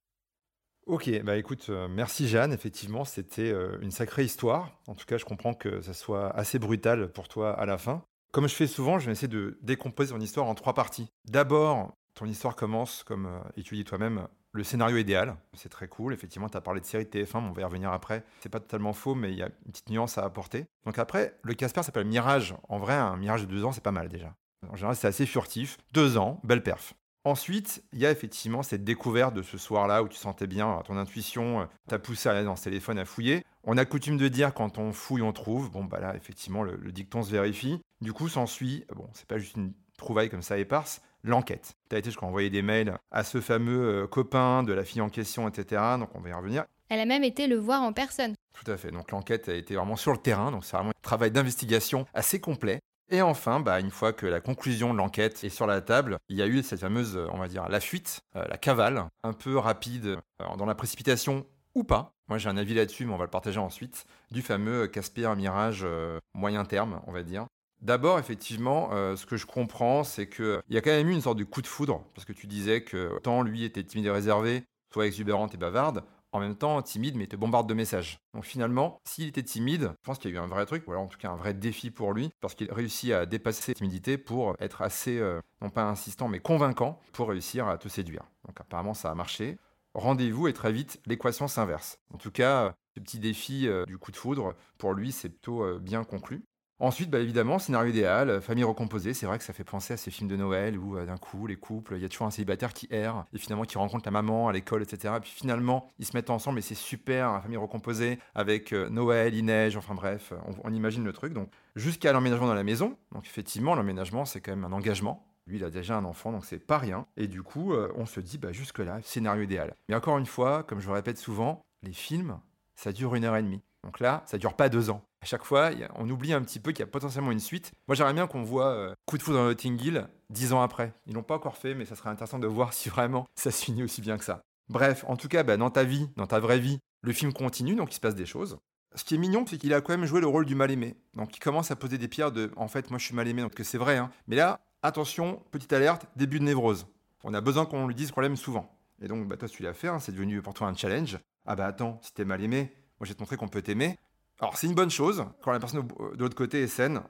Ok, 0.88 1.10
bah 1.24 1.38
écoute, 1.38 1.68
euh, 1.70 1.88
merci 1.88 2.28
Jeanne, 2.28 2.52
effectivement, 2.54 3.06
c'était 3.06 3.52
euh, 3.52 3.78
une 3.82 3.92
sacrée 3.92 4.24
histoire. 4.24 4.82
En 4.88 4.96
tout 4.96 5.06
cas, 5.06 5.18
je 5.18 5.26
comprends 5.26 5.54
que 5.54 5.82
ça 5.82 5.94
soit 5.94 6.32
assez 6.32 6.58
brutal 6.58 7.12
pour 7.12 7.28
toi 7.28 7.54
à 7.54 7.66
la 7.66 7.78
fin. 7.78 8.04
Comme 8.32 8.48
je 8.48 8.56
fais 8.56 8.68
souvent, 8.68 8.98
je 8.98 9.06
vais 9.06 9.12
essayer 9.12 9.28
de 9.28 9.60
décomposer 9.62 10.12
ton 10.12 10.20
histoire 10.20 10.48
en 10.48 10.56
trois 10.56 10.74
parties. 10.74 11.08
D'abord, 11.26 11.94
ton 12.16 12.26
histoire 12.26 12.56
commence, 12.56 13.04
comme 13.04 13.28
euh, 13.28 13.84
toi-même, 13.84 14.28
le 14.54 14.64
scénario 14.64 14.98
idéal. 14.98 15.36
C'est 15.54 15.70
très 15.70 15.88
cool. 15.88 16.14
Effectivement, 16.14 16.50
tu 16.50 16.58
as 16.58 16.62
parlé 16.62 16.82
de 16.82 16.86
série 16.86 17.06
de 17.06 17.10
TF1, 17.10 17.38
on 17.38 17.52
va 17.52 17.62
y 17.62 17.66
revenir 17.66 17.92
après. 17.92 18.24
C'est 18.42 18.50
pas 18.50 18.60
totalement 18.60 18.94
faux, 18.94 19.16
mais 19.16 19.32
il 19.32 19.38
y 19.38 19.44
a 19.44 19.48
une 19.66 19.72
petite 19.72 19.90
nuance 19.90 20.18
à 20.18 20.24
apporter. 20.24 20.66
Donc 20.86 21.00
après, 21.00 21.38
le 21.44 21.54
Casper 21.54 21.84
s'appelle 21.84 22.06
Mirage. 22.06 22.56
En 22.68 22.80
vrai, 22.80 22.94
un 22.94 23.18
Mirage 23.18 23.42
de 23.42 23.48
deux 23.48 23.64
ans, 23.64 23.72
c'est 23.72 23.84
pas 23.84 23.92
mal 23.92 24.10
déjà. 24.10 24.36
En 24.70 24.76
général, 24.76 24.96
c'est 24.96 25.08
assez 25.08 25.26
furtif. 25.26 25.78
Deux 25.94 26.18
ans, 26.18 26.40
belle 26.44 26.64
perf. 26.64 26.94
Ensuite, 27.24 27.84
il 27.94 28.00
y 28.00 28.06
a 28.08 28.12
effectivement 28.12 28.64
cette 28.64 28.84
découverte 28.84 29.36
de 29.36 29.44
ce 29.44 29.58
soir-là 29.58 30.02
où 30.02 30.08
tu 30.08 30.18
sentais 30.18 30.48
bien 30.48 30.82
ton 30.86 30.98
intuition, 30.98 31.62
euh, 31.62 31.66
t'a 31.88 32.00
poussé 32.00 32.30
à 32.30 32.32
aller 32.32 32.44
dans 32.44 32.56
ce 32.56 32.64
téléphone 32.64 32.98
à 32.98 33.06
fouiller. 33.06 33.46
On 33.64 33.78
a 33.78 33.86
coutume 33.86 34.18
de 34.18 34.28
dire 34.28 34.56
quand 34.56 34.80
on 34.80 34.92
fouille, 34.92 35.22
on 35.22 35.32
trouve. 35.32 35.70
Bon, 35.70 35.84
bah 35.84 36.00
là, 36.00 36.16
effectivement, 36.16 36.64
le, 36.64 36.76
le 36.78 36.92
dicton 36.92 37.22
se 37.22 37.32
vérifie. 37.32 37.80
Du 38.02 38.12
coup, 38.12 38.28
s'ensuit, 38.28 38.86
bon, 38.96 39.08
c'est 39.14 39.28
pas 39.28 39.38
juste 39.38 39.56
une 39.56 39.74
trouvaille 39.98 40.32
comme 40.32 40.42
ça 40.42 40.58
éparse, 40.58 41.02
l'enquête. 41.24 41.74
Tu 41.90 41.96
as 41.96 42.00
été 42.00 42.10
jusqu'à 42.10 42.26
envoyer 42.26 42.50
des 42.50 42.62
mails 42.62 42.98
à 43.12 43.24
ce 43.24 43.42
fameux 43.42 44.04
euh, 44.04 44.08
copain 44.08 44.64
de 44.64 44.74
la 44.74 44.84
fille 44.84 45.02
en 45.02 45.10
question, 45.10 45.48
etc. 45.48 45.82
Donc 46.00 46.10
on 46.16 46.20
va 46.20 46.30
y 46.30 46.34
revenir. 46.34 46.66
Elle 46.90 47.00
a 47.00 47.06
même 47.06 47.24
été 47.24 47.48
le 47.48 47.58
voir 47.58 47.82
en 47.82 47.94
personne. 47.94 48.34
Tout 48.54 48.70
à 48.70 48.78
fait. 48.78 48.92
Donc 48.92 49.12
l'enquête 49.12 49.50
a 49.50 49.54
été 49.54 49.76
vraiment 49.76 49.96
sur 49.96 50.12
le 50.12 50.18
terrain. 50.18 50.52
Donc 50.52 50.66
c'est 50.66 50.76
vraiment 50.76 50.92
un 50.92 51.02
travail 51.02 51.32
d'investigation 51.32 52.06
assez 52.14 52.40
complet. 52.40 52.80
Et 53.14 53.22
enfin, 53.22 53.60
bah, 53.60 53.82
une 53.82 53.92
fois 53.92 54.14
que 54.14 54.26
la 54.26 54.40
conclusion 54.40 54.94
de 54.94 54.98
l'enquête 54.98 55.44
est 55.44 55.50
sur 55.50 55.68
la 55.68 55.82
table, 55.82 56.18
il 56.30 56.38
y 56.38 56.42
a 56.42 56.48
eu 56.48 56.64
cette 56.64 56.80
fameuse, 56.80 57.20
on 57.34 57.38
va 57.38 57.50
dire, 57.50 57.68
la 57.68 57.82
fuite, 57.82 58.22
euh, 58.38 58.46
la 58.48 58.58
cavale, 58.58 59.04
un 59.24 59.34
peu 59.34 59.58
rapide, 59.58 60.18
euh, 60.42 60.56
dans 60.58 60.66
la 60.66 60.76
précipitation 60.76 61.46
ou 61.76 61.84
pas. 61.84 62.14
Moi, 62.30 62.38
j'ai 62.38 62.48
un 62.48 62.56
avis 62.56 62.74
là-dessus, 62.74 63.06
mais 63.06 63.14
on 63.14 63.18
va 63.18 63.26
le 63.26 63.30
partager 63.30 63.60
ensuite, 63.60 64.06
du 64.32 64.42
fameux 64.42 64.88
Casper 64.88 65.34
Mirage 65.36 65.82
euh, 65.84 66.20
moyen 66.34 66.64
terme, 66.64 67.02
on 67.06 67.12
va 67.12 67.24
dire. 67.24 67.48
D'abord, 67.82 68.20
effectivement, 68.20 68.90
euh, 68.94 69.16
ce 69.16 69.26
que 69.26 69.38
je 69.38 69.48
comprends, 69.48 70.04
c'est 70.04 70.30
qu'il 70.30 70.62
y 70.70 70.78
a 70.78 70.82
quand 70.82 70.92
même 70.92 71.10
eu 71.10 71.14
une 71.14 71.22
sorte 71.22 71.40
de 71.40 71.44
coup 71.44 71.64
de 71.64 71.68
foudre, 71.68 72.04
parce 72.14 72.26
que 72.26 72.34
tu 72.34 72.46
disais 72.46 72.84
que 72.84 73.20
tant 73.24 73.42
lui 73.42 73.64
était 73.64 73.84
timide 73.84 74.06
et 74.06 74.12
réservé, 74.12 74.64
soit 74.94 75.08
exubérante 75.08 75.56
et 75.56 75.58
bavarde, 75.58 76.04
en 76.32 76.40
même 76.40 76.56
temps 76.56 76.82
timide 76.82 77.16
mais 77.16 77.28
te 77.28 77.36
bombarde 77.36 77.68
de 77.68 77.74
messages. 77.74 78.20
Donc 78.34 78.46
finalement, 78.46 79.02
s'il 79.04 79.28
était 79.28 79.44
timide, 79.44 79.94
je 80.00 80.06
pense 80.06 80.20
qu'il 80.20 80.32
y 80.32 80.34
a 80.34 80.38
eu 80.38 80.40
un 80.40 80.48
vrai 80.48 80.66
truc, 80.68 80.88
ou 80.88 80.92
alors 80.92 81.04
en 81.04 81.08
tout 81.08 81.18
cas 81.18 81.32
un 81.32 81.36
vrai 81.36 81.56
défi 81.56 81.90
pour 81.90 82.14
lui, 82.14 82.30
parce 82.40 82.54
qu'il 82.54 82.72
réussit 82.72 83.12
à 83.12 83.26
dépasser 83.26 83.64
cette 83.64 83.78
timidité 83.78 84.20
pour 84.20 84.56
être 84.60 84.84
assez, 84.84 85.18
euh, 85.18 85.42
non 85.62 85.72
pas 85.72 85.84
insistant, 85.84 86.28
mais 86.28 86.40
convaincant 86.40 87.00
pour 87.14 87.30
réussir 87.30 87.68
à 87.68 87.80
te 87.80 87.90
séduire. 87.90 88.24
Donc 88.48 88.62
apparemment 88.62 88.94
ça 88.94 89.10
a 89.10 89.16
marché. 89.16 89.58
Rendez-vous 89.96 90.48
et 90.48 90.54
très 90.54 90.72
vite 90.72 91.02
l'équation 91.08 91.48
s'inverse. 91.48 91.98
En 92.14 92.18
tout 92.18 92.32
cas, 92.32 92.76
ce 92.96 93.02
petit 93.02 93.20
défi 93.20 93.68
euh, 93.68 93.86
du 93.86 93.98
coup 93.98 94.12
de 94.12 94.18
foudre, 94.18 94.54
pour 94.78 94.94
lui, 94.94 95.12
c'est 95.12 95.30
plutôt 95.30 95.80
bien 95.80 96.04
conclu. 96.04 96.44
Ensuite, 96.82 97.12
bah, 97.12 97.20
évidemment, 97.20 97.60
scénario 97.60 97.92
idéal, 97.92 98.32
euh, 98.32 98.42
famille 98.42 98.64
recomposée. 98.64 99.14
C'est 99.14 99.28
vrai 99.28 99.38
que 99.38 99.44
ça 99.44 99.54
fait 99.54 99.64
penser 99.64 99.94
à 99.94 99.98
ces 99.98 100.10
films 100.10 100.28
de 100.28 100.36
Noël 100.36 100.80
où 100.80 100.98
euh, 100.98 101.06
d'un 101.06 101.18
coup, 101.18 101.46
les 101.46 101.56
couples, 101.56 101.94
il 101.96 102.02
y 102.02 102.06
a 102.06 102.10
toujours 102.10 102.26
un 102.26 102.32
célibataire 102.32 102.74
qui 102.74 102.88
erre 102.90 103.26
et 103.36 103.38
finalement 103.38 103.66
qui 103.66 103.78
rencontre 103.78 104.04
la 104.06 104.12
maman 104.12 104.48
à 104.48 104.52
l'école, 104.52 104.82
etc. 104.82 105.14
Et 105.18 105.20
puis 105.20 105.30
finalement, 105.30 105.88
ils 106.00 106.08
se 106.08 106.18
mettent 106.18 106.32
ensemble 106.32 106.58
et 106.58 106.64
c'est 106.64 106.74
super, 106.74 107.34
la 107.34 107.42
famille 107.42 107.58
recomposée 107.58 108.18
avec 108.34 108.74
euh, 108.74 108.90
Noël, 108.90 109.36
il 109.36 109.46
neige, 109.46 109.78
enfin 109.78 109.94
bref, 109.94 110.34
on, 110.64 110.74
imagine 110.74 111.04
le 111.04 111.14
truc. 111.14 111.34
Donc, 111.34 111.52
jusqu'à 111.76 112.14
l'emménagement 112.14 112.48
dans 112.48 112.56
la 112.56 112.64
maison. 112.64 112.98
Donc, 113.12 113.28
effectivement, 113.28 113.76
l'emménagement, 113.76 114.26
c'est 114.26 114.42
quand 114.42 114.56
même 114.56 114.66
un 114.66 114.74
engagement. 114.74 115.24
Lui, 115.46 115.58
il 115.58 115.64
a 115.64 115.70
déjà 115.70 115.98
un 115.98 116.06
enfant, 116.06 116.32
donc 116.32 116.46
c'est 116.46 116.58
pas 116.58 116.80
rien. 116.80 117.06
Et 117.16 117.28
du 117.28 117.44
coup, 117.44 117.76
on 117.96 118.08
se 118.08 118.20
dit, 118.20 118.40
bah, 118.40 118.54
jusque-là, 118.54 119.02
scénario 119.04 119.44
idéal. 119.44 119.76
Mais 119.88 119.94
encore 119.94 120.18
une 120.18 120.26
fois, 120.26 120.64
comme 120.64 120.80
je 120.80 120.88
le 120.88 120.94
répète 120.94 121.20
souvent, 121.20 121.62
les 121.84 121.94
films, 121.94 122.40
ça 122.74 122.92
dure 122.92 123.14
une 123.14 123.26
heure 123.26 123.36
et 123.36 123.44
demie. 123.44 123.62
Donc 123.84 124.00
là, 124.00 124.24
ça 124.26 124.40
dure 124.40 124.56
pas 124.56 124.70
deux 124.70 124.90
ans. 124.90 125.04
À 125.24 125.28
chaque 125.28 125.44
fois, 125.44 125.70
on 125.96 126.10
oublie 126.10 126.34
un 126.34 126.42
petit 126.42 126.60
peu 126.60 126.72
qu'il 126.72 126.80
y 126.80 126.88
a 126.88 126.92
potentiellement 126.92 127.32
une 127.32 127.40
suite. 127.40 127.72
Moi, 127.88 127.94
j'aimerais 127.96 128.14
bien 128.14 128.26
qu'on 128.26 128.42
voit 128.42 128.70
euh, 128.70 128.94
Coup 129.06 129.20
de 129.20 129.24
foudre 129.24 129.38
dans 129.38 129.46
Notting 129.46 129.80
Hill 129.80 130.08
dix 130.32 130.52
ans 130.52 130.62
après. 130.64 130.94
Ils 131.06 131.14
l'ont 131.14 131.22
pas 131.22 131.36
encore 131.36 131.58
fait, 131.58 131.76
mais 131.76 131.86
ça 131.86 131.96
serait 131.96 132.10
intéressant 132.10 132.40
de 132.40 132.48
voir 132.48 132.74
si 132.74 132.90
vraiment 132.90 133.28
ça 133.36 133.52
se 133.52 133.64
finit 133.64 133.84
aussi 133.84 134.02
bien 134.02 134.18
que 134.18 134.24
ça. 134.24 134.42
Bref, 134.70 135.06
en 135.08 135.18
tout 135.18 135.28
cas, 135.28 135.44
bah, 135.44 135.58
dans 135.58 135.70
ta 135.70 135.84
vie, 135.84 136.10
dans 136.16 136.26
ta 136.26 136.40
vraie 136.40 136.58
vie, 136.58 136.80
le 137.02 137.14
film 137.14 137.34
continue, 137.34 137.76
donc 137.76 137.92
il 137.92 137.96
se 137.96 138.00
passe 138.00 138.16
des 138.16 138.26
choses. 138.26 138.58
Ce 138.96 139.04
qui 139.04 139.16
est 139.16 139.18
mignon, 139.20 139.46
c'est 139.48 139.58
qu'il 139.58 139.74
a 139.76 139.82
quand 139.82 139.96
même 139.96 140.06
joué 140.06 140.22
le 140.22 140.28
rôle 140.28 140.46
du 140.46 140.56
mal-aimé. 140.56 140.96
Donc 141.14 141.36
il 141.38 141.40
commence 141.40 141.70
à 141.70 141.76
poser 141.76 142.00
des 142.00 142.08
pierres 142.08 142.32
de 142.32 142.52
en 142.56 142.68
fait, 142.68 142.90
moi 142.90 142.98
je 142.98 143.06
suis 143.06 143.16
mal-aimé, 143.16 143.44
donc 143.44 143.54
c'est 143.62 143.78
vrai. 143.78 143.98
Hein. 143.98 144.10
Mais 144.28 144.36
là, 144.36 144.60
attention, 144.82 145.44
petite 145.52 145.72
alerte, 145.72 146.08
début 146.16 146.40
de 146.40 146.46
névrose. 146.46 146.88
On 147.24 147.34
a 147.36 147.42
besoin 147.42 147.66
qu'on 147.66 147.86
lui 147.86 147.96
dise 147.96 148.12
qu'on 148.12 148.22
l'aime 148.22 148.36
souvent. 148.36 148.76
Et 149.02 149.08
donc, 149.08 149.28
bah, 149.28 149.38
toi, 149.38 149.48
tu 149.48 149.62
l'as 149.62 149.74
fait, 149.74 149.88
hein, 149.88 150.00
c'est 150.00 150.12
devenu 150.12 150.42
pour 150.42 150.54
toi 150.54 150.68
un 150.68 150.76
challenge. 150.76 151.20
Ah 151.46 151.56
bah 151.56 151.68
attends, 151.68 152.00
si 152.02 152.14
t'es 152.14 152.26
mal 152.26 152.42
aimé, 152.42 152.72
moi 153.00 153.06
je 153.06 153.10
vais 153.10 153.16
te 153.16 153.22
montrer 153.22 153.38
qu'on 153.38 153.48
peut 153.48 153.62
t'aimer. 153.62 153.98
Alors 154.42 154.58
c'est 154.58 154.68
une 154.68 154.74
bonne 154.74 154.90
chose 154.90 155.24
quand 155.42 155.52
la 155.52 155.60
personne 155.60 155.88
de 155.88 156.20
l'autre 156.20 156.36
côté 156.36 156.64
est 156.64 156.68
saine. 156.68 157.02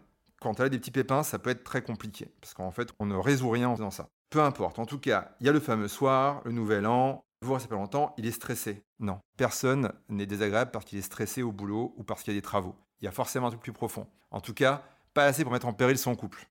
Quand 0.41 0.59
elle 0.59 0.65
a 0.65 0.69
des 0.69 0.79
petits 0.79 0.91
pépins, 0.91 1.23
ça 1.23 1.39
peut 1.39 1.49
être 1.49 1.63
très 1.63 1.81
compliqué 1.81 2.27
parce 2.41 2.53
qu'en 2.53 2.71
fait, 2.71 2.89
on 2.99 3.05
ne 3.05 3.15
résout 3.15 3.49
rien 3.49 3.69
en 3.69 3.75
faisant 3.75 3.91
ça. 3.91 4.09
Peu 4.29 4.41
importe. 4.41 4.79
En 4.79 4.85
tout 4.85 4.99
cas, 4.99 5.35
il 5.39 5.45
y 5.45 5.49
a 5.49 5.53
le 5.53 5.59
fameux 5.59 5.87
soir, 5.87 6.41
le 6.45 6.51
nouvel 6.51 6.85
an. 6.85 7.23
Vous 7.43 7.53
restez 7.53 7.69
pas 7.69 7.75
longtemps, 7.75 8.13
il 8.17 8.27
est 8.27 8.31
stressé. 8.31 8.83
Non, 8.99 9.19
personne 9.37 9.93
n'est 10.09 10.25
désagréable 10.27 10.71
parce 10.71 10.85
qu'il 10.85 10.99
est 10.99 11.03
stressé 11.03 11.41
au 11.41 11.51
boulot 11.51 11.93
ou 11.97 12.03
parce 12.03 12.21
qu'il 12.21 12.33
y 12.33 12.37
a 12.37 12.39
des 12.39 12.43
travaux. 12.43 12.75
Il 13.01 13.05
y 13.05 13.07
a 13.07 13.11
forcément 13.11 13.47
un 13.47 13.49
truc 13.49 13.61
plus 13.61 13.73
profond. 13.73 14.07
En 14.29 14.41
tout 14.41 14.53
cas, 14.53 14.83
pas 15.13 15.25
assez 15.25 15.43
pour 15.43 15.51
mettre 15.51 15.67
en 15.67 15.73
péril 15.73 15.97
son 15.97 16.15
couple. 16.15 16.47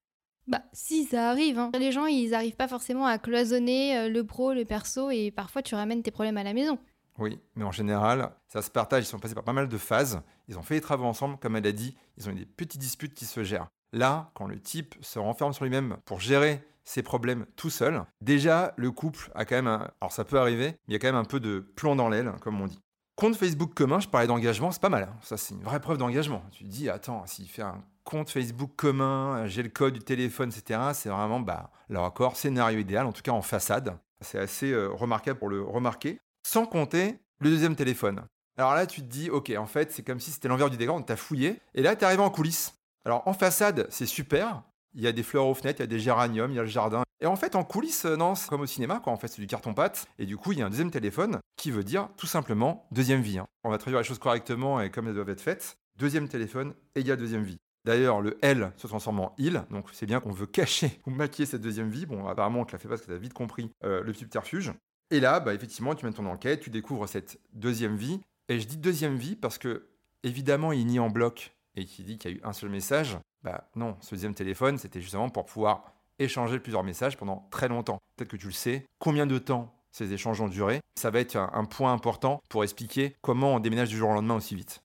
Bah 0.49 0.63
si, 0.73 1.05
ça 1.05 1.31
arrive. 1.31 1.59
Hein. 1.59 1.71
Les 1.79 1.93
gens, 1.93 2.07
ils 2.07 2.31
n'arrivent 2.31 2.57
pas 2.57 2.67
forcément 2.67 3.07
à 3.07 3.19
cloisonner 3.19 3.99
euh, 3.99 4.09
le 4.09 4.25
pro, 4.25 4.53
le 4.53 4.65
perso, 4.65 5.11
et 5.11 5.31
parfois 5.31 5.63
tu 5.63 5.77
ramènes 5.77 6.03
tes 6.03 6.11
problèmes 6.11 6.39
à 6.39 6.43
la 6.43 6.55
maison. 6.55 6.79
Oui, 7.21 7.39
mais 7.55 7.65
en 7.65 7.71
général, 7.71 8.33
ça 8.49 8.63
se 8.63 8.71
partage. 8.71 9.05
Ils 9.05 9.07
sont 9.07 9.19
passés 9.19 9.35
par 9.35 9.45
pas 9.45 9.53
mal 9.53 9.69
de 9.69 9.79
phases. 9.79 10.23
Ils 10.49 10.59
ont 10.59 10.63
fait 10.63 10.75
les 10.75 10.81
travaux 10.81 11.05
ensemble, 11.05 11.37
comme 11.37 11.55
elle 11.55 11.67
a 11.67 11.73
dit. 11.73 11.97
Ils 12.17 12.29
ont 12.29 12.33
eu 12.33 12.37
des 12.37 12.47
petites 12.47 12.81
disputes 12.81 13.15
qui 13.15 13.27
se 13.27 13.45
gèrent. 13.45 13.69
Là, 13.93 14.31
quand 14.35 14.47
le 14.47 14.59
type 14.59 14.95
se 15.03 15.19
renferme 15.19 15.53
sur 15.53 15.65
lui-même 15.65 15.99
pour 16.07 16.21
gérer 16.21 16.65
ses 16.83 17.03
problèmes 17.03 17.45
tout 17.57 17.71
seul, 17.71 18.03
déjà, 18.23 18.73
le 18.77 18.91
couple 18.91 19.31
a 19.35 19.45
quand 19.45 19.57
même 19.57 19.67
un... 19.67 19.91
Alors 20.01 20.13
ça 20.13 20.25
peut 20.25 20.39
arriver, 20.39 20.69
mais 20.73 20.79
il 20.89 20.93
y 20.95 20.97
a 20.97 20.99
quand 20.99 21.09
même 21.09 21.15
un 21.15 21.25
peu 21.25 21.41
de 21.41 21.61
plomb 21.61 21.95
dans 21.95 22.09
l'aile, 22.09 22.33
comme 22.41 22.61
on 22.61 22.67
dit. 22.67 22.81
Compte 23.17 23.37
Facebook 23.37 23.75
commun, 23.75 24.01
je 24.01 24.09
parlais 24.09 24.27
d'engagement, 24.27 24.71
c'est 24.71 24.81
pas 24.81 24.89
mal. 24.89 25.03
Hein. 25.03 25.17
Ça, 25.21 25.37
c'est 25.37 25.55
une 25.55 25.63
vraie 25.63 25.81
preuve 25.81 25.99
d'engagement. 25.99 26.43
Tu 26.53 26.65
te 26.65 26.69
dis, 26.71 26.89
attends, 26.89 27.27
s'il 27.27 27.49
fait 27.49 27.61
un 27.61 27.85
compte 28.05 28.31
Facebook 28.31 28.71
commun, 28.77 29.47
j'ai 29.47 29.63
le 29.63 29.69
code 29.69 29.93
du 29.93 30.01
téléphone, 30.01 30.49
etc., 30.49 30.81
c'est 30.95 31.11
vraiment, 31.11 31.39
bah, 31.39 31.71
leur 31.91 32.05
accord, 32.05 32.37
scénario 32.37 32.79
idéal, 32.79 33.05
en 33.05 33.13
tout 33.13 33.21
cas 33.21 33.33
en 33.33 33.43
façade. 33.43 33.99
C'est 34.23 34.39
assez 34.39 34.73
euh, 34.73 34.89
remarquable 34.89 35.39
pour 35.39 35.51
le 35.51 35.63
remarquer. 35.63 36.19
Sans 36.43 36.67
compter 36.67 37.19
le 37.39 37.51
deuxième 37.51 37.77
téléphone. 37.77 38.23
Alors 38.57 38.75
là, 38.75 38.87
tu 38.87 39.01
te 39.01 39.07
dis, 39.07 39.31
ok, 39.31 39.53
en 39.57 39.67
fait, 39.67 39.93
c'est 39.93 40.03
comme 40.03 40.21
si 40.21 40.31
c'était 40.31 40.49
l'envers 40.49 40.71
du 40.71 40.77
décor, 40.77 40.97
on 40.97 41.03
t'a 41.03 41.17
fouillé. 41.17 41.61
Et 41.75 41.83
là, 41.83 41.97
tu 41.97 42.05
arrivé 42.05 42.23
en 42.23 42.31
coulisses. 42.31 42.75
Alors 43.05 43.27
en 43.27 43.33
façade, 43.33 43.87
c'est 43.91 44.07
super. 44.07 44.63
Il 44.93 45.01
y 45.01 45.07
a 45.07 45.13
des 45.13 45.23
fleurs 45.23 45.47
aux 45.47 45.55
fenêtres, 45.55 45.81
il 45.81 45.83
y 45.83 45.85
a 45.85 45.87
des 45.87 46.01
géraniums, 46.01 46.51
il 46.51 46.57
y 46.57 46.59
a 46.59 46.63
le 46.63 46.69
jardin. 46.69 47.03
Et 47.21 47.27
en 47.27 47.37
fait, 47.37 47.55
en 47.55 47.65
coulisses, 47.65 48.05
euh, 48.07 48.17
non, 48.17 48.35
c'est 48.35 48.49
comme 48.49 48.63
au 48.63 48.67
cinéma, 48.67 48.99
quoi. 48.99 49.13
En 49.13 49.17
fait, 49.17 49.29
c'est 49.29 49.41
du 49.41 49.47
carton-pâte. 49.47 50.07
Et 50.19 50.27
du 50.27 50.37
coup, 50.37 50.53
il 50.53 50.59
y 50.59 50.63
a 50.63 50.67
un 50.67 50.71
deuxième 50.71 50.91
téléphone 50.91 51.39
qui 51.57 51.71
veut 51.71 51.85
dire 51.85 52.09
tout 52.17 52.27
simplement 52.27 52.87
deuxième 52.91 53.21
vie. 53.21 53.39
Hein. 53.39 53.47
On 53.65 53.71
va 53.71 53.79
traduire 53.79 54.01
les 54.01 54.05
choses 54.05 54.19
correctement 54.19 54.81
et 54.81 54.91
comme 54.91 55.07
elles 55.09 55.15
doivent 55.15 55.31
être 55.31 55.41
faites. 55.41 55.77
Deuxième 55.97 56.29
téléphone 56.29 56.75
égale 56.95 57.19
deuxième 57.19 57.43
vie. 57.43 57.59
D'ailleurs, 57.85 58.21
le 58.21 58.39
L 58.43 58.73
se 58.77 58.87
transforme 58.87 59.21
en 59.21 59.35
il, 59.39 59.65
donc 59.71 59.87
c'est 59.93 60.07
bien 60.07 60.21
qu'on 60.21 60.33
veut 60.33 60.47
cacher 60.47 61.01
ou 61.07 61.11
maquiller 61.11 61.47
cette 61.47 61.63
deuxième 61.63 61.89
vie. 61.89 62.07
Bon, 62.07 62.27
apparemment, 62.27 62.61
on 62.61 62.65
te 62.65 62.73
l'a 62.73 62.79
fait 62.79 62.89
parce 62.89 63.01
que 63.01 63.07
tu 63.07 63.13
as 63.13 63.19
vite 63.19 63.33
compris 63.33 63.71
euh, 63.85 64.03
le 64.03 64.13
subterfuge. 64.13 64.73
Et 65.11 65.21
là, 65.21 65.41
bah, 65.41 65.55
effectivement, 65.55 65.95
tu 65.95 66.07
mets 66.07 66.13
ton 66.13 66.27
enquête, 66.27 66.61
tu 66.61 66.71
découvres 66.71 67.09
cette 67.09 67.41
deuxième 67.53 67.97
vie. 67.97 68.21
Et 68.49 68.61
je 68.61 68.67
dis 68.67 68.77
deuxième 68.77 69.17
vie 69.17 69.37
parce 69.37 69.59
que, 69.59 69.89
évidemment, 70.23 70.73
il 70.73 70.87
nie 70.87 70.99
en 70.99 71.11
bloc 71.11 71.53
et 71.77 71.85
qui 71.85 72.03
dit 72.03 72.19
qu'il 72.19 72.31
y 72.31 72.35
a 72.35 72.37
eu 72.37 72.41
un 72.45 72.53
seul 72.53 72.71
message. 72.71 73.19
Bah 73.43 73.71
non, 73.75 73.97
ce 74.01 74.15
deuxième 74.15 74.35
téléphone, 74.35 74.79
c'était 74.79 75.01
justement 75.01 75.31
pour 75.31 75.47
pouvoir 75.47 75.93
échanger 76.19 76.59
plusieurs 76.61 76.85
messages 76.85 77.17
pendant 77.17 77.49
très 77.51 77.69
longtemps. 77.69 77.99
Peut-être 78.17 78.31
que 78.31 78.37
tu 78.37 78.47
le 78.47 78.53
sais. 78.53 78.87
Combien 78.99 79.27
de 79.27 79.39
temps 79.39 79.75
ces 79.91 80.13
échanges 80.13 80.41
ont 80.41 80.49
duré? 80.49 80.81
Ça 80.95 81.11
va 81.11 81.21
être 81.21 81.37
un, 81.37 81.65
point 81.65 81.93
important 81.93 82.43
pour 82.49 82.63
expliquer 82.63 83.17
comment 83.23 83.55
on 83.55 83.61
déménage 83.61 83.89
du 83.89 83.97
jour 83.97 84.11
au 84.11 84.15
lendemain 84.15 84.37
aussi 84.37 84.55
vite. 84.55 84.83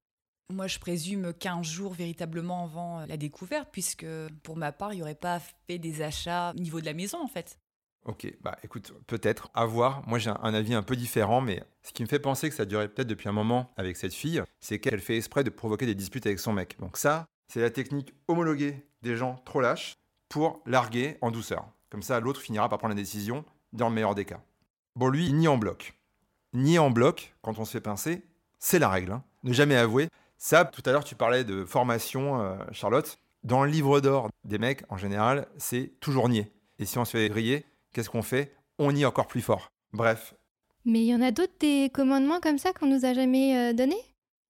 Moi, 0.53 0.67
je 0.67 0.79
présume 0.79 1.33
15 1.33 1.65
jours 1.65 1.93
véritablement 1.93 2.65
avant 2.65 3.05
la 3.05 3.17
découverte, 3.17 3.69
puisque 3.71 4.05
pour 4.43 4.57
ma 4.57 4.71
part, 4.71 4.93
il 4.93 4.97
n'y 4.97 5.01
aurait 5.01 5.15
pas 5.15 5.39
fait 5.67 5.79
des 5.79 6.01
achats 6.03 6.53
au 6.55 6.59
niveau 6.59 6.79
de 6.79 6.85
la 6.85 6.93
maison, 6.93 7.21
en 7.21 7.27
fait. 7.27 7.57
Ok, 8.05 8.31
bah 8.41 8.55
écoute, 8.63 8.93
peut-être, 9.07 9.49
à 9.55 9.65
voir. 9.65 10.07
Moi 10.07 10.19
j'ai 10.19 10.29
un, 10.29 10.53
avis 10.53 10.75
un 10.75 10.83
peu 10.83 10.95
différent, 10.95 11.41
mais 11.41 11.63
ce 11.81 11.91
qui 11.91 12.03
me 12.03 12.07
fait 12.07 12.19
penser 12.19 12.49
que 12.49 12.55
ça 12.55 12.65
durait 12.65 12.87
peut-être 12.87 13.07
depuis 13.07 13.29
un 13.29 13.33
moment 13.33 13.71
avec 13.77 13.97
cette 13.97 14.13
fille, 14.13 14.43
c'est 14.59 14.79
qu'elle 14.79 14.99
fait 14.99 15.17
exprès 15.17 15.43
de 15.43 15.49
provoquer 15.49 15.87
des 15.87 15.95
disputes 15.95 16.27
avec 16.27 16.39
son 16.39 16.53
mec. 16.53 16.77
Donc 16.79 16.97
ça, 16.97 17.25
c'est 17.47 17.61
la 17.61 17.71
technique 17.71 18.13
homologuée 18.27 18.85
des 19.01 19.15
gens 19.15 19.41
trop 19.45 19.59
lâches 19.59 19.97
pour 20.29 20.61
larguer 20.67 21.17
en 21.21 21.31
douceur. 21.31 21.65
Comme 21.89 22.03
ça, 22.03 22.19
l'autre 22.19 22.41
finira 22.41 22.69
par 22.69 22.77
prendre 22.77 22.93
la 22.93 23.01
décision 23.01 23.43
dans 23.73 23.89
le 23.89 23.95
meilleur 23.95 24.13
des 24.13 24.25
cas. 24.25 24.41
Bon, 24.95 25.09
lui, 25.09 25.33
ni 25.33 25.47
en 25.47 25.57
bloc. 25.57 25.93
Ni 26.53 26.77
en 26.77 26.91
bloc, 26.91 27.33
quand 27.41 27.57
on 27.57 27.65
se 27.65 27.71
fait 27.71 27.81
pincer, 27.81 28.23
c'est 28.59 28.79
la 28.79 28.89
règle. 28.89 29.13
Hein. 29.13 29.23
Ne 29.43 29.51
jamais 29.51 29.75
avouer. 29.75 30.09
Ça, 30.37 30.63
tout 30.65 30.81
à 30.85 30.91
l'heure, 30.91 31.03
tu 31.03 31.15
parlais 31.15 31.43
de 31.43 31.65
formation, 31.65 32.41
euh, 32.41 32.55
Charlotte. 32.71 33.17
Dans 33.43 33.63
le 33.63 33.69
livre 33.69 33.99
d'or 33.99 34.29
des 34.43 34.57
mecs, 34.57 34.83
en 34.89 34.97
général, 34.97 35.47
c'est 35.57 35.93
toujours 35.99 36.29
nier. 36.29 36.51
Et 36.79 36.85
si 36.85 36.97
on 36.97 37.05
se 37.05 37.11
fait 37.11 37.29
griller, 37.29 37.65
qu'est-ce 37.95 38.09
qu'on 38.09 38.21
fait? 38.21 38.53
On 38.77 38.93
y 38.93 39.03
est 39.03 39.05
encore 39.05 39.27
plus 39.27 39.41
fort. 39.41 39.71
Bref. 39.93 40.35
Mais 40.83 40.99
il 40.99 41.05
y 41.05 41.15
en 41.15 41.21
a 41.21 41.31
d'autres 41.31 41.55
des 41.61 41.89
commandements 41.93 42.41
comme 42.41 42.57
ça 42.57 42.73
qu'on 42.73 42.87
nous 42.87 43.05
a 43.05 43.13
jamais 43.13 43.57
euh, 43.57 43.73
donnés? 43.73 44.01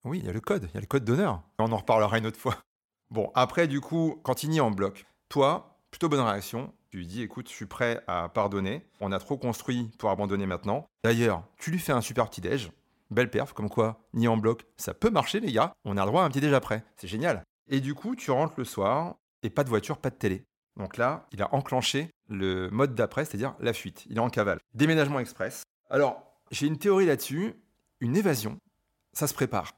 Oui, 0.04 0.20
il 0.20 0.26
y 0.26 0.30
a 0.30 0.34
le 0.34 0.42
code, 0.42 0.68
il 0.72 0.74
y 0.74 0.78
a 0.78 0.82
le 0.82 0.88
code 0.88 1.06
d'honneur. 1.06 1.44
On 1.60 1.72
en 1.72 1.78
reparlera 1.78 2.18
une 2.18 2.26
autre 2.26 2.40
fois. 2.40 2.58
Bon, 3.12 3.32
après, 3.36 3.68
du 3.68 3.82
coup, 3.82 4.20
quand 4.24 4.42
il 4.42 4.50
nie 4.50 4.60
en 4.60 4.72
bloc, 4.72 5.06
toi, 5.30 5.78
plutôt 5.92 6.10
bonne 6.10 6.22
réaction. 6.22 6.74
Tu 6.90 6.98
lui 6.98 7.06
dis, 7.06 7.22
écoute, 7.22 7.48
je 7.48 7.54
suis 7.54 7.68
prêt 7.68 8.04
à 8.08 8.30
pardonner. 8.30 8.84
On 9.00 9.12
a 9.12 9.20
trop 9.20 9.38
construit 9.38 9.92
pour 10.00 10.10
abandonner 10.10 10.48
maintenant. 10.48 10.88
D'ailleurs, 11.04 11.44
tu 11.58 11.70
lui 11.70 11.78
fais 11.78 11.92
un 11.92 12.02
super 12.02 12.28
petit 12.28 12.42
déj. 12.42 12.72
Belle 13.12 13.30
perf, 13.30 13.54
comme 13.54 13.70
quoi, 13.70 14.02
ni 14.16 14.28
en 14.28 14.38
bloc, 14.38 14.66
ça 14.76 14.96
peut 14.96 15.12
marcher, 15.12 15.40
les 15.40 15.52
gars. 15.52 15.72
On 15.86 15.98
a 15.98 16.04
le 16.04 16.08
droit 16.08 16.24
à 16.24 16.26
un 16.26 16.30
petit 16.30 16.42
déj 16.42 16.52
après. 16.52 16.84
C'est 16.98 17.08
génial. 17.08 17.44
Et 17.70 17.80
du 17.80 17.94
coup, 17.94 18.16
tu 18.16 18.32
rentres 18.32 18.56
le 18.58 18.66
soir 18.66 19.18
et 19.44 19.52
pas 19.52 19.64
de 19.64 19.70
voiture, 19.70 20.00
pas 20.00 20.10
de 20.10 20.16
télé. 20.16 20.44
Donc 20.78 20.98
là, 20.98 21.28
il 21.32 21.42
a 21.42 21.54
enclenché 21.54 22.12
le 22.28 22.70
mode 22.70 22.96
d'après, 22.96 23.26
c'est-à-dire 23.26 23.56
la 23.60 23.74
fuite. 23.74 24.06
Il 24.10 24.18
est 24.18 24.22
en 24.22 24.30
cavale. 24.30 24.60
Déménagement 24.74 25.20
express. 25.20 25.64
Alors, 25.90 26.24
j'ai 26.52 26.68
une 26.68 26.78
théorie 26.78 27.06
là-dessus. 27.06 27.54
Une 28.02 28.18
évasion, 28.18 28.58
ça 29.14 29.28
se 29.28 29.34
prépare. 29.34 29.72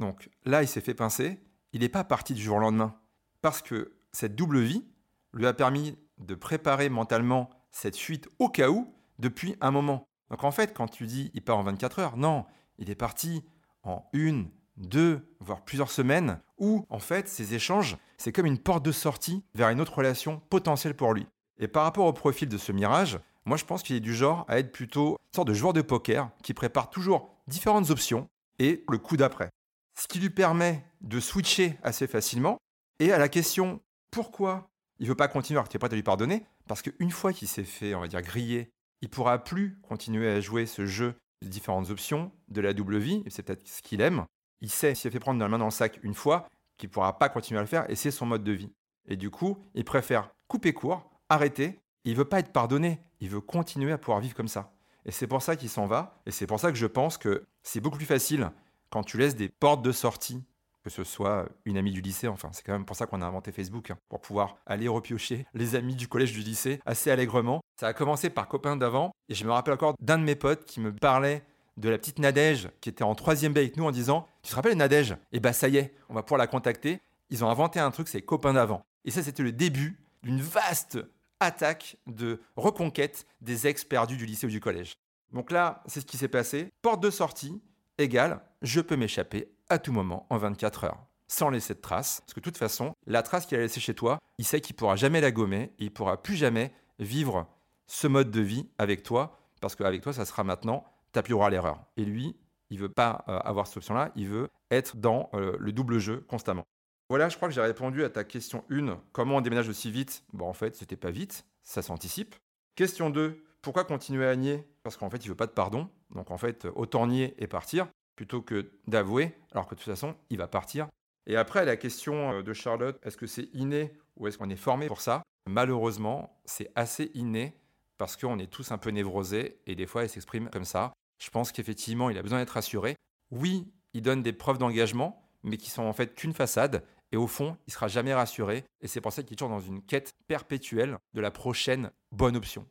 Donc 0.00 0.28
là, 0.44 0.62
il 0.62 0.68
s'est 0.68 0.80
fait 0.80 0.94
pincer. 0.94 1.40
Il 1.72 1.80
n'est 1.80 1.88
pas 1.88 2.04
parti 2.04 2.34
du 2.34 2.42
jour 2.42 2.56
au 2.56 2.60
lendemain. 2.60 2.96
Parce 3.42 3.62
que 3.62 3.96
cette 4.12 4.34
double 4.34 4.60
vie 4.60 4.84
lui 5.32 5.46
a 5.46 5.52
permis 5.52 5.96
de 6.18 6.34
préparer 6.34 6.88
mentalement 6.88 7.48
cette 7.70 7.96
fuite 7.96 8.28
au 8.38 8.48
cas 8.48 8.68
où 8.68 8.92
depuis 9.18 9.56
un 9.60 9.70
moment. 9.70 10.04
Donc 10.30 10.44
en 10.44 10.50
fait, 10.50 10.74
quand 10.74 10.88
tu 10.88 11.06
dis 11.06 11.30
il 11.34 11.42
part 11.42 11.58
en 11.58 11.62
24 11.62 11.98
heures, 12.00 12.16
non, 12.16 12.44
il 12.78 12.90
est 12.90 12.96
parti 12.96 13.44
en 13.82 14.08
une, 14.12 14.50
deux, 14.80 15.20
voire 15.40 15.64
plusieurs 15.64 15.90
semaines, 15.90 16.40
où 16.58 16.84
en 16.88 16.98
fait 16.98 17.28
ces 17.28 17.54
échanges, 17.54 17.96
c'est 18.18 18.32
comme 18.32 18.46
une 18.46 18.58
porte 18.58 18.84
de 18.84 18.92
sortie 18.92 19.44
vers 19.54 19.68
une 19.68 19.80
autre 19.80 19.98
relation 19.98 20.42
potentielle 20.50 20.96
pour 20.96 21.14
lui. 21.14 21.26
Et 21.58 21.68
par 21.68 21.84
rapport 21.84 22.06
au 22.06 22.12
profil 22.12 22.48
de 22.48 22.58
ce 22.58 22.72
mirage, 22.72 23.20
moi 23.44 23.56
je 23.56 23.64
pense 23.64 23.82
qu'il 23.82 23.96
est 23.96 24.00
du 24.00 24.14
genre 24.14 24.44
à 24.48 24.58
être 24.58 24.72
plutôt 24.72 25.12
une 25.12 25.36
sorte 25.36 25.48
de 25.48 25.54
joueur 25.54 25.72
de 25.72 25.82
poker 25.82 26.30
qui 26.42 26.54
prépare 26.54 26.90
toujours 26.90 27.30
différentes 27.46 27.90
options 27.90 28.28
et 28.58 28.84
le 28.88 28.98
coup 28.98 29.16
d'après. 29.16 29.50
Ce 29.98 30.08
qui 30.08 30.18
lui 30.18 30.30
permet 30.30 30.84
de 31.00 31.20
switcher 31.20 31.78
assez 31.82 32.06
facilement. 32.06 32.56
Et 32.98 33.12
à 33.12 33.18
la 33.18 33.28
question 33.28 33.80
pourquoi 34.10 34.70
il 34.98 35.04
ne 35.04 35.08
veut 35.08 35.16
pas 35.16 35.28
continuer 35.28 35.56
alors 35.56 35.66
que 35.66 35.70
tu 35.70 35.76
es 35.76 35.78
prêt 35.78 35.90
à 35.90 35.94
lui 35.94 36.02
pardonner, 36.02 36.44
parce 36.68 36.82
qu'une 36.82 37.10
fois 37.10 37.32
qu'il 37.32 37.48
s'est 37.48 37.64
fait, 37.64 37.94
on 37.94 38.00
va 38.00 38.08
dire, 38.08 38.20
griller, 38.20 38.70
il 39.00 39.08
pourra 39.08 39.42
plus 39.42 39.78
continuer 39.82 40.28
à 40.28 40.40
jouer 40.40 40.66
ce 40.66 40.84
jeu 40.84 41.14
de 41.42 41.48
différentes 41.48 41.88
options, 41.88 42.30
de 42.48 42.60
la 42.60 42.74
double 42.74 42.98
vie, 42.98 43.24
c'est 43.28 43.42
peut-être 43.42 43.66
ce 43.66 43.80
qu'il 43.80 44.02
aime. 44.02 44.26
Il 44.60 44.70
sait, 44.70 44.94
s'il 44.94 45.10
fait 45.10 45.20
prendre 45.20 45.40
la 45.40 45.48
main 45.48 45.58
dans 45.58 45.66
le 45.66 45.70
sac 45.70 45.98
une 46.02 46.14
fois, 46.14 46.48
qu'il 46.76 46.88
ne 46.88 46.92
pourra 46.92 47.18
pas 47.18 47.28
continuer 47.28 47.58
à 47.58 47.62
le 47.62 47.68
faire, 47.68 47.88
et 47.90 47.94
c'est 47.94 48.10
son 48.10 48.26
mode 48.26 48.44
de 48.44 48.52
vie. 48.52 48.72
Et 49.06 49.16
du 49.16 49.30
coup, 49.30 49.58
il 49.74 49.84
préfère 49.84 50.30
couper 50.48 50.72
court, 50.72 51.10
arrêter, 51.28 51.80
il 52.04 52.16
veut 52.16 52.24
pas 52.24 52.40
être 52.40 52.52
pardonné, 52.52 53.00
il 53.20 53.28
veut 53.28 53.40
continuer 53.40 53.92
à 53.92 53.98
pouvoir 53.98 54.20
vivre 54.20 54.34
comme 54.34 54.48
ça. 54.48 54.72
Et 55.04 55.12
c'est 55.12 55.26
pour 55.26 55.42
ça 55.42 55.56
qu'il 55.56 55.68
s'en 55.68 55.86
va, 55.86 56.20
et 56.26 56.30
c'est 56.30 56.46
pour 56.46 56.60
ça 56.60 56.70
que 56.70 56.78
je 56.78 56.86
pense 56.86 57.18
que 57.18 57.44
c'est 57.62 57.80
beaucoup 57.80 57.96
plus 57.96 58.06
facile 58.06 58.50
quand 58.90 59.02
tu 59.02 59.18
laisses 59.18 59.36
des 59.36 59.48
portes 59.48 59.82
de 59.82 59.92
sortie, 59.92 60.42
que 60.82 60.90
ce 60.90 61.04
soit 61.04 61.46
une 61.64 61.76
amie 61.76 61.92
du 61.92 62.00
lycée, 62.00 62.28
enfin 62.28 62.50
c'est 62.52 62.64
quand 62.64 62.72
même 62.72 62.86
pour 62.86 62.96
ça 62.96 63.06
qu'on 63.06 63.22
a 63.22 63.26
inventé 63.26 63.52
Facebook, 63.52 63.90
hein, 63.90 63.98
pour 64.08 64.20
pouvoir 64.20 64.56
aller 64.66 64.88
repiocher 64.88 65.46
les 65.54 65.74
amis 65.74 65.94
du 65.94 66.08
collège 66.08 66.32
du 66.32 66.40
lycée 66.40 66.80
assez 66.86 67.10
allègrement. 67.10 67.60
Ça 67.78 67.88
a 67.88 67.92
commencé 67.92 68.30
par 68.30 68.48
copain 68.48 68.76
d'avant, 68.76 69.12
et 69.28 69.34
je 69.34 69.44
me 69.44 69.52
rappelle 69.52 69.74
encore 69.74 69.94
d'un 70.00 70.18
de 70.18 70.24
mes 70.24 70.36
potes 70.36 70.64
qui 70.64 70.80
me 70.80 70.94
parlait 70.94 71.44
de 71.76 71.88
la 71.88 71.98
petite 71.98 72.18
Nadège 72.18 72.68
qui 72.80 72.88
était 72.88 73.04
en 73.04 73.14
troisième 73.14 73.52
B 73.52 73.58
avec 73.58 73.76
nous 73.76 73.84
en 73.84 73.90
disant 73.90 74.26
Tu 74.42 74.50
te 74.50 74.56
rappelles 74.56 74.76
Nadège? 74.76 75.16
Eh 75.32 75.40
ben 75.40 75.52
ça 75.52 75.68
y 75.68 75.76
est, 75.76 75.94
on 76.08 76.14
va 76.14 76.22
pouvoir 76.22 76.38
la 76.38 76.46
contacter. 76.46 77.00
Ils 77.30 77.44
ont 77.44 77.50
inventé 77.50 77.78
un 77.78 77.90
truc, 77.90 78.08
c'est 78.08 78.22
copain 78.22 78.52
d'avant. 78.52 78.82
Et 79.04 79.10
ça, 79.10 79.22
c'était 79.22 79.42
le 79.42 79.52
début 79.52 79.98
d'une 80.22 80.40
vaste 80.40 80.98
attaque 81.38 81.96
de 82.06 82.40
reconquête 82.56 83.26
des 83.40 83.66
ex 83.66 83.84
perdus 83.84 84.16
du 84.16 84.26
lycée 84.26 84.46
ou 84.46 84.50
du 84.50 84.60
collège. 84.60 84.94
Donc 85.32 85.50
là, 85.50 85.82
c'est 85.86 86.00
ce 86.00 86.06
qui 86.06 86.16
s'est 86.16 86.28
passé. 86.28 86.68
Porte 86.82 87.02
de 87.02 87.10
sortie 87.10 87.62
égale 87.98 88.40
je 88.62 88.80
peux 88.80 88.96
m'échapper 88.96 89.50
à 89.68 89.78
tout 89.78 89.92
moment 89.92 90.26
en 90.30 90.36
24 90.36 90.84
heures 90.84 91.06
sans 91.28 91.48
laisser 91.48 91.74
de 91.74 91.80
trace. 91.80 92.20
Parce 92.20 92.34
que 92.34 92.40
de 92.40 92.44
toute 92.44 92.58
façon, 92.58 92.92
la 93.06 93.22
trace 93.22 93.46
qu'il 93.46 93.56
a 93.56 93.60
laissée 93.60 93.80
chez 93.80 93.94
toi, 93.94 94.18
il 94.38 94.44
sait 94.44 94.60
qu'il 94.60 94.74
pourra 94.74 94.96
jamais 94.96 95.20
la 95.20 95.30
gommer 95.30 95.72
et 95.78 95.84
il 95.84 95.92
pourra 95.92 96.20
plus 96.20 96.34
jamais 96.36 96.72
vivre 96.98 97.46
ce 97.86 98.08
mode 98.08 98.30
de 98.30 98.40
vie 98.40 98.68
avec 98.78 99.02
toi 99.02 99.38
parce 99.60 99.76
qu'avec 99.76 100.02
toi, 100.02 100.12
ça 100.12 100.24
sera 100.24 100.42
maintenant 100.42 100.84
ta 101.12 101.22
plus 101.22 101.36
l'erreur. 101.50 101.84
Et 101.96 102.04
lui, 102.04 102.36
il 102.70 102.78
veut 102.78 102.88
pas 102.88 103.24
euh, 103.28 103.38
avoir 103.38 103.66
cette 103.66 103.78
option-là, 103.78 104.12
il 104.16 104.28
veut 104.28 104.48
être 104.70 104.96
dans 104.96 105.30
euh, 105.34 105.56
le 105.58 105.72
double 105.72 105.98
jeu 105.98 106.24
constamment. 106.28 106.64
Voilà, 107.08 107.28
je 107.28 107.36
crois 107.36 107.48
que 107.48 107.54
j'ai 107.54 107.60
répondu 107.60 108.04
à 108.04 108.10
ta 108.10 108.24
question 108.24 108.64
1. 108.70 109.00
Comment 109.12 109.36
on 109.36 109.40
déménage 109.40 109.68
aussi 109.68 109.90
vite? 109.90 110.24
Bon, 110.32 110.46
en 110.46 110.52
fait, 110.52 110.76
c'était 110.76 110.96
pas 110.96 111.10
vite, 111.10 111.44
ça 111.62 111.82
s'anticipe. 111.82 112.36
Question 112.76 113.10
2. 113.10 113.44
Pourquoi 113.62 113.84
continuer 113.84 114.26
à 114.26 114.36
nier? 114.36 114.66
Parce 114.82 114.96
qu'en 114.96 115.10
fait, 115.10 115.24
il 115.24 115.28
veut 115.28 115.34
pas 115.34 115.46
de 115.46 115.52
pardon. 115.52 115.90
Donc 116.14 116.30
en 116.30 116.38
fait, 116.38 116.66
autant 116.74 117.06
nier 117.06 117.34
et 117.38 117.46
partir 117.46 117.88
plutôt 118.16 118.42
que 118.42 118.70
d'avouer, 118.86 119.34
alors 119.52 119.66
que 119.66 119.74
de 119.74 119.80
toute 119.80 119.88
façon, 119.88 120.14
il 120.28 120.38
va 120.38 120.46
partir. 120.46 120.88
Et 121.26 121.36
après, 121.36 121.64
la 121.64 121.76
question 121.76 122.32
euh, 122.32 122.42
de 122.42 122.52
Charlotte, 122.52 122.98
est-ce 123.02 123.16
que 123.16 123.26
c'est 123.26 123.48
inné 123.54 123.92
ou 124.16 124.26
est-ce 124.26 124.38
qu'on 124.38 124.50
est 124.50 124.56
formé 124.56 124.88
pour 124.88 125.00
ça? 125.00 125.22
Malheureusement, 125.48 126.40
c'est 126.44 126.70
assez 126.74 127.10
inné 127.14 127.56
parce 127.98 128.16
qu'on 128.16 128.38
est 128.38 128.50
tous 128.50 128.72
un 128.72 128.78
peu 128.78 128.90
névrosés 128.90 129.60
et 129.66 129.74
des 129.74 129.86
fois, 129.86 130.04
il 130.04 130.08
s'exprime 130.08 130.50
comme 130.50 130.64
ça. 130.64 130.92
Je 131.20 131.30
pense 131.30 131.52
qu'effectivement, 131.52 132.10
il 132.10 132.18
a 132.18 132.22
besoin 132.22 132.38
d'être 132.38 132.50
rassuré. 132.50 132.96
Oui, 133.30 133.68
il 133.92 134.02
donne 134.02 134.22
des 134.22 134.32
preuves 134.32 134.58
d'engagement, 134.58 135.22
mais 135.42 135.56
qui 135.56 135.70
sont 135.70 135.82
en 135.82 135.92
fait 135.92 136.14
qu'une 136.14 136.32
façade 136.32 136.82
et 137.12 137.16
au 137.16 137.26
fond, 137.26 137.56
il 137.66 137.72
sera 137.72 137.88
jamais 137.88 138.14
rassuré. 138.14 138.64
Et 138.80 138.88
c'est 138.88 139.00
pour 139.00 139.12
ça 139.12 139.22
qu'il 139.22 139.34
est 139.34 139.36
toujours 139.36 139.50
dans 139.50 139.60
une 139.60 139.82
quête 139.82 140.14
perpétuelle 140.28 140.98
de 141.14 141.20
la 141.20 141.30
prochaine 141.30 141.90
bonne 142.12 142.36
option. 142.36 142.66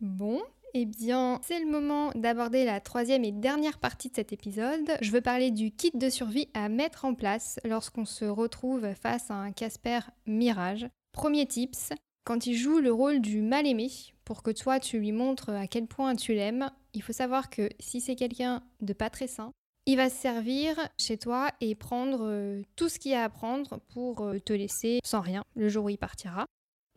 Bon, 0.00 0.42
eh 0.74 0.84
bien, 0.84 1.40
c'est 1.42 1.58
le 1.58 1.70
moment 1.70 2.12
d'aborder 2.14 2.64
la 2.64 2.80
troisième 2.80 3.24
et 3.24 3.32
dernière 3.32 3.78
partie 3.78 4.10
de 4.10 4.16
cet 4.16 4.32
épisode. 4.32 4.96
Je 5.00 5.10
veux 5.10 5.22
parler 5.22 5.50
du 5.50 5.70
kit 5.70 5.90
de 5.92 6.10
survie 6.10 6.48
à 6.54 6.68
mettre 6.68 7.04
en 7.04 7.14
place 7.14 7.58
lorsqu'on 7.64 8.04
se 8.04 8.26
retrouve 8.26 8.94
face 8.94 9.30
à 9.30 9.34
un 9.34 9.52
Casper 9.52 10.00
Mirage. 10.26 10.86
Premier 11.12 11.46
tips, 11.46 11.92
quand 12.24 12.46
il 12.46 12.54
joue 12.54 12.78
le 12.78 12.92
rôle 12.92 13.20
du 13.20 13.40
mal-aimé, 13.40 13.90
pour 14.24 14.42
que 14.42 14.50
toi 14.50 14.78
tu 14.78 14.98
lui 14.98 15.12
montres 15.12 15.48
à 15.48 15.66
quel 15.66 15.86
point 15.86 16.14
tu 16.14 16.34
l'aimes, 16.34 16.70
il 16.98 17.02
faut 17.02 17.12
savoir 17.12 17.48
que 17.48 17.68
si 17.78 18.00
c'est 18.00 18.16
quelqu'un 18.16 18.60
de 18.80 18.92
pas 18.92 19.08
très 19.08 19.28
sain, 19.28 19.52
il 19.86 19.96
va 19.96 20.10
se 20.10 20.16
servir 20.16 20.76
chez 20.98 21.16
toi 21.16 21.48
et 21.60 21.76
prendre 21.76 22.22
euh, 22.22 22.60
tout 22.74 22.88
ce 22.88 22.98
qu'il 22.98 23.12
y 23.12 23.14
a 23.14 23.22
à 23.22 23.28
prendre 23.28 23.78
pour 23.94 24.22
euh, 24.22 24.40
te 24.40 24.52
laisser 24.52 24.98
sans 25.04 25.20
rien 25.20 25.44
le 25.54 25.68
jour 25.68 25.84
où 25.84 25.90
il 25.90 25.96
partira. 25.96 26.44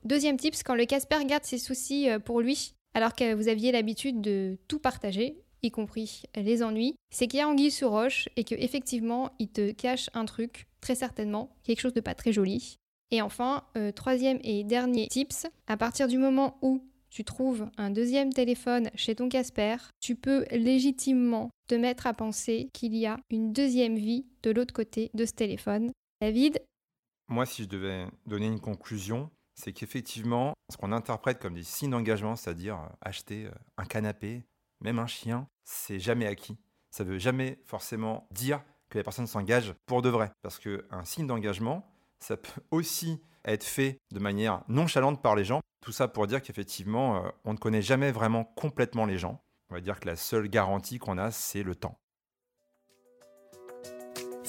Deuxième 0.04 0.38
tips, 0.38 0.64
quand 0.64 0.74
le 0.74 0.86
Casper 0.86 1.24
garde 1.26 1.44
ses 1.44 1.60
soucis 1.60 2.10
euh, 2.10 2.18
pour 2.18 2.42
lui, 2.42 2.74
alors 2.96 3.14
que 3.14 3.36
vous 3.36 3.48
aviez 3.48 3.72
l'habitude 3.72 4.22
de 4.22 4.58
tout 4.68 4.80
partager, 4.80 5.38
y 5.62 5.70
compris 5.70 6.24
les 6.36 6.64
ennuis, 6.64 6.96
c'est 7.12 7.28
qu'il 7.28 7.38
y 7.38 7.44
a 7.44 7.48
anguille 7.48 7.70
sous 7.70 7.88
roche 7.88 8.28
et 8.38 8.44
que 8.44 8.56
effectivement 8.56 9.30
il 9.38 9.50
te 9.50 9.70
cache 9.70 10.10
un 10.16 10.26
truc, 10.26 10.68
très 10.82 10.96
certainement, 10.96 11.56
quelque 11.64 11.82
chose 11.82 11.94
de 11.94 12.02
pas 12.02 12.16
très 12.16 12.34
joli. 12.34 12.78
Et 13.12 13.22
enfin, 13.22 13.66
troisième 13.96 14.40
et 14.42 14.64
dernier 14.64 15.08
tips, 15.08 15.46
à 15.68 15.76
partir 15.76 16.08
du 16.08 16.18
moment 16.18 16.58
où 16.62 16.82
tu 17.12 17.24
trouves 17.26 17.70
un 17.78 17.92
deuxième 17.92 18.34
téléphone 18.34 18.90
chez 18.96 19.16
ton 19.16 19.30
Casper, 19.30 19.76
tu 20.00 20.16
peux 20.16 20.46
légitimement 20.50 21.50
te 21.68 21.76
mettre 21.76 22.08
à 22.08 22.14
penser 22.14 22.70
qu'il 22.74 22.96
y 22.96 23.06
a 23.06 23.18
une 23.30 23.54
deuxième 23.54 23.96
vie 23.96 24.26
de 24.44 24.52
l'autre 24.52 24.74
côté 24.74 25.12
de 25.14 25.26
ce 25.26 25.34
téléphone. 25.34 25.92
David? 26.22 26.64
Moi, 27.28 27.46
si 27.46 27.64
je 27.64 27.68
devais 27.68 28.06
donner 28.26 28.48
une 28.48 28.60
conclusion, 28.60 29.30
c'est 29.56 29.74
qu'effectivement, 29.74 30.54
ce 30.72 30.78
qu'on 30.78 30.92
interprète 30.92 31.40
comme 31.40 31.54
des 31.54 31.64
signes 31.64 31.92
d'engagement, 31.92 32.36
c'est-à-dire 32.36 32.78
euh, 32.78 32.88
acheter 33.02 33.46
euh, 33.46 33.52
un 33.78 33.86
canapé, 33.86 34.44
même 34.80 35.00
un 35.00 35.08
chien, 35.08 35.48
c'est 35.66 36.00
jamais 36.00 36.28
acquis. 36.28 36.58
Ça 36.92 37.04
veut 37.04 37.20
jamais 37.20 37.60
forcément 37.66 38.28
dire 38.32 38.64
que 38.90 38.98
la 38.98 39.04
personne 39.04 39.28
s'engage 39.28 39.74
pour 39.86 40.02
de 40.02 40.10
vrai. 40.10 40.32
Parce 40.42 40.60
qu'un 40.60 41.06
signe 41.06 41.28
d'engagement, 41.28 41.86
ça 42.20 42.38
peut 42.38 42.62
aussi 42.72 43.22
être 43.46 43.64
fait 43.64 44.00
de 44.12 44.20
manière 44.20 44.64
nonchalante 44.68 45.22
par 45.22 45.36
les 45.36 45.46
gens. 45.46 45.62
Tout 45.82 45.92
ça 45.92 46.08
pour 46.08 46.28
dire 46.28 46.42
qu'effectivement, 46.42 47.26
euh, 47.26 47.30
on 47.44 47.54
ne 47.54 47.58
connaît 47.58 47.82
jamais 47.82 48.12
vraiment 48.12 48.44
complètement 48.44 49.06
les 49.06 49.18
gens. 49.18 49.44
On 49.70 49.76
va 49.76 49.82
dire 49.82 50.00
que 50.00 50.08
la 50.08 50.16
seule 50.16 50.48
garantie 50.48 51.00
qu'on 51.00 51.18
a, 51.18 51.32
c'est 51.32 51.64
le 51.64 51.76
temps. 51.76 52.00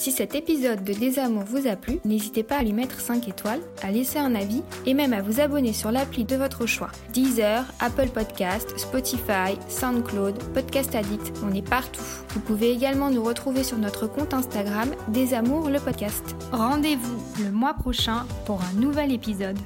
Si 0.02 0.10
cet 0.10 0.34
épisode 0.34 0.82
de 0.82 0.94
Désamour 0.94 1.44
vous 1.44 1.68
a 1.68 1.76
plu, 1.76 2.00
n'hésitez 2.04 2.42
pas 2.42 2.56
à 2.56 2.64
lui 2.64 2.72
mettre 2.72 3.00
5 3.00 3.28
étoiles, 3.28 3.60
à 3.84 3.92
laisser 3.92 4.18
un 4.18 4.34
avis 4.34 4.64
et 4.84 4.94
même 4.94 5.12
à 5.12 5.22
vous 5.22 5.38
abonner 5.38 5.72
sur 5.72 5.92
l'appli 5.92 6.24
de 6.24 6.34
votre 6.34 6.66
choix. 6.66 6.90
Deezer, 7.12 7.64
Apple 7.78 8.08
Podcast, 8.08 8.76
Spotify, 8.76 9.56
SoundCloud, 9.68 10.36
Podcast 10.54 10.92
Addict, 10.96 11.32
on 11.44 11.54
est 11.54 11.62
partout. 11.64 12.02
Vous 12.30 12.40
pouvez 12.40 12.72
également 12.72 13.10
nous 13.10 13.22
retrouver 13.22 13.62
sur 13.62 13.78
notre 13.78 14.08
compte 14.08 14.34
Instagram 14.34 14.90
Désamour 15.06 15.70
le 15.70 15.78
podcast. 15.78 16.34
Rendez-vous 16.50 17.22
le 17.44 17.52
mois 17.52 17.74
prochain 17.74 18.26
pour 18.44 18.60
un 18.60 18.72
nouvel 18.80 19.12
épisode. 19.12 19.58